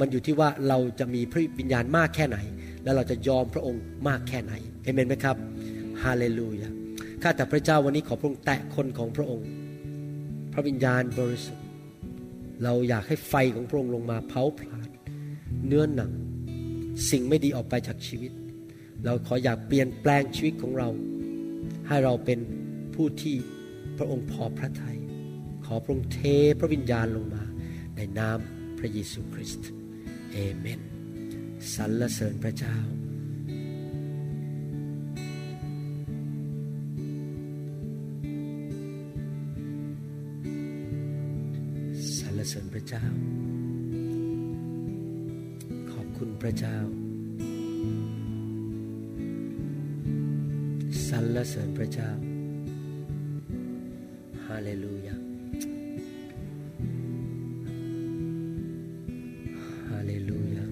[0.00, 2.38] มันอยู่ที่ว่าเราจะมีพระวิญญาณมากแค่ไหน
[2.84, 5.36] และเราจะยอมพระองค์มากแค่ไหนเอเมนไหมครับ
[6.04, 6.70] ฮาเลลูยา
[7.22, 9.46] ข้าแต่พระเจ้าวันนี้ขอพระองค์แตะคนของพระองค์
[10.52, 11.66] พระวิญญาณบริสุทธิ์
[12.64, 14.88] เราอยากให้ไฟของพระองค์ลงมาเผาผลาญ
[15.66, 16.12] เนื้อหนัง
[17.10, 18.32] สิ่งไม่ดีออกไปจากชีวิต
[19.04, 20.88] เราขออยากเปลี่ยนแปลงชีวิตของเรา
[21.86, 22.40] ให้เราเป็น
[22.94, 23.36] ผู้ที่
[23.96, 24.98] พระองค์พอพระทยัย
[25.64, 26.20] ขอพระองค์เท
[26.58, 27.44] พระวิญญาณลงมา
[27.96, 28.38] ในนาม
[28.78, 29.70] พระเยซูคริสต์
[30.32, 30.80] เอเมน
[31.74, 32.76] สรรเสริญพระเจ้า
[42.52, 43.04] สริญพระเจ้า
[45.92, 46.76] ขอบคุณพระเจ้า
[51.08, 52.10] สรรเสริญพระเจ้า
[54.46, 55.16] ฮาเลลูยา
[59.88, 60.64] ฮาเลลูยา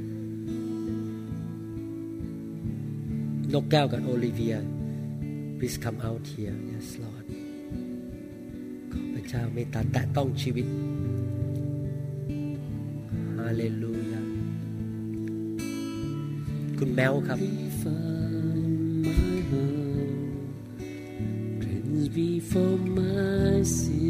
[3.53, 4.57] นกแก้วกับโอลิเวีย
[5.59, 7.27] please come out here yes Lord
[8.93, 14.23] ขอพระเจ้าเมตตาแตะต้องชีวิตาเลลูยา
[16.79, 17.39] คุณแมวครับ
[22.17, 24.10] before my sin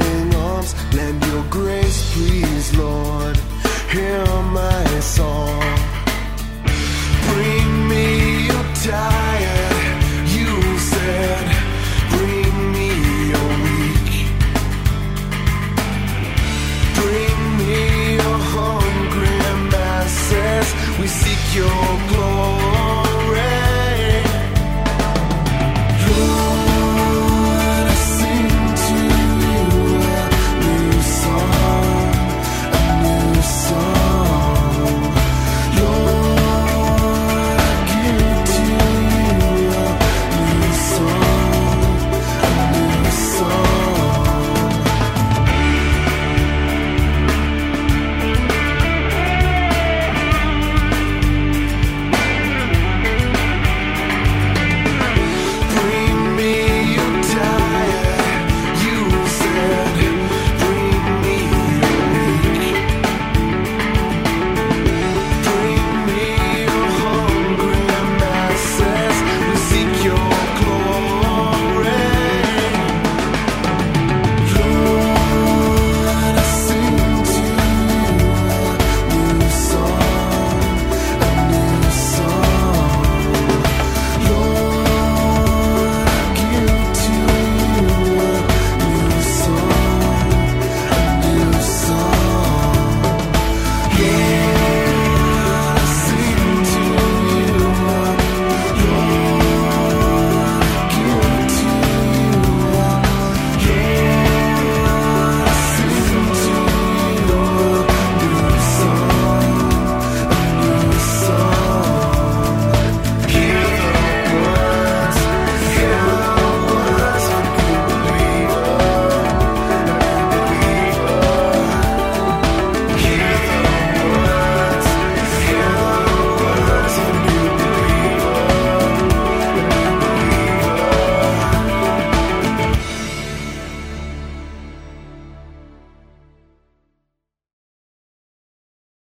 [0.93, 3.37] Lend your grace, please, Lord.
[3.91, 4.25] Hear
[4.59, 5.61] my song.
[7.29, 11.50] Bring me your diet, you said.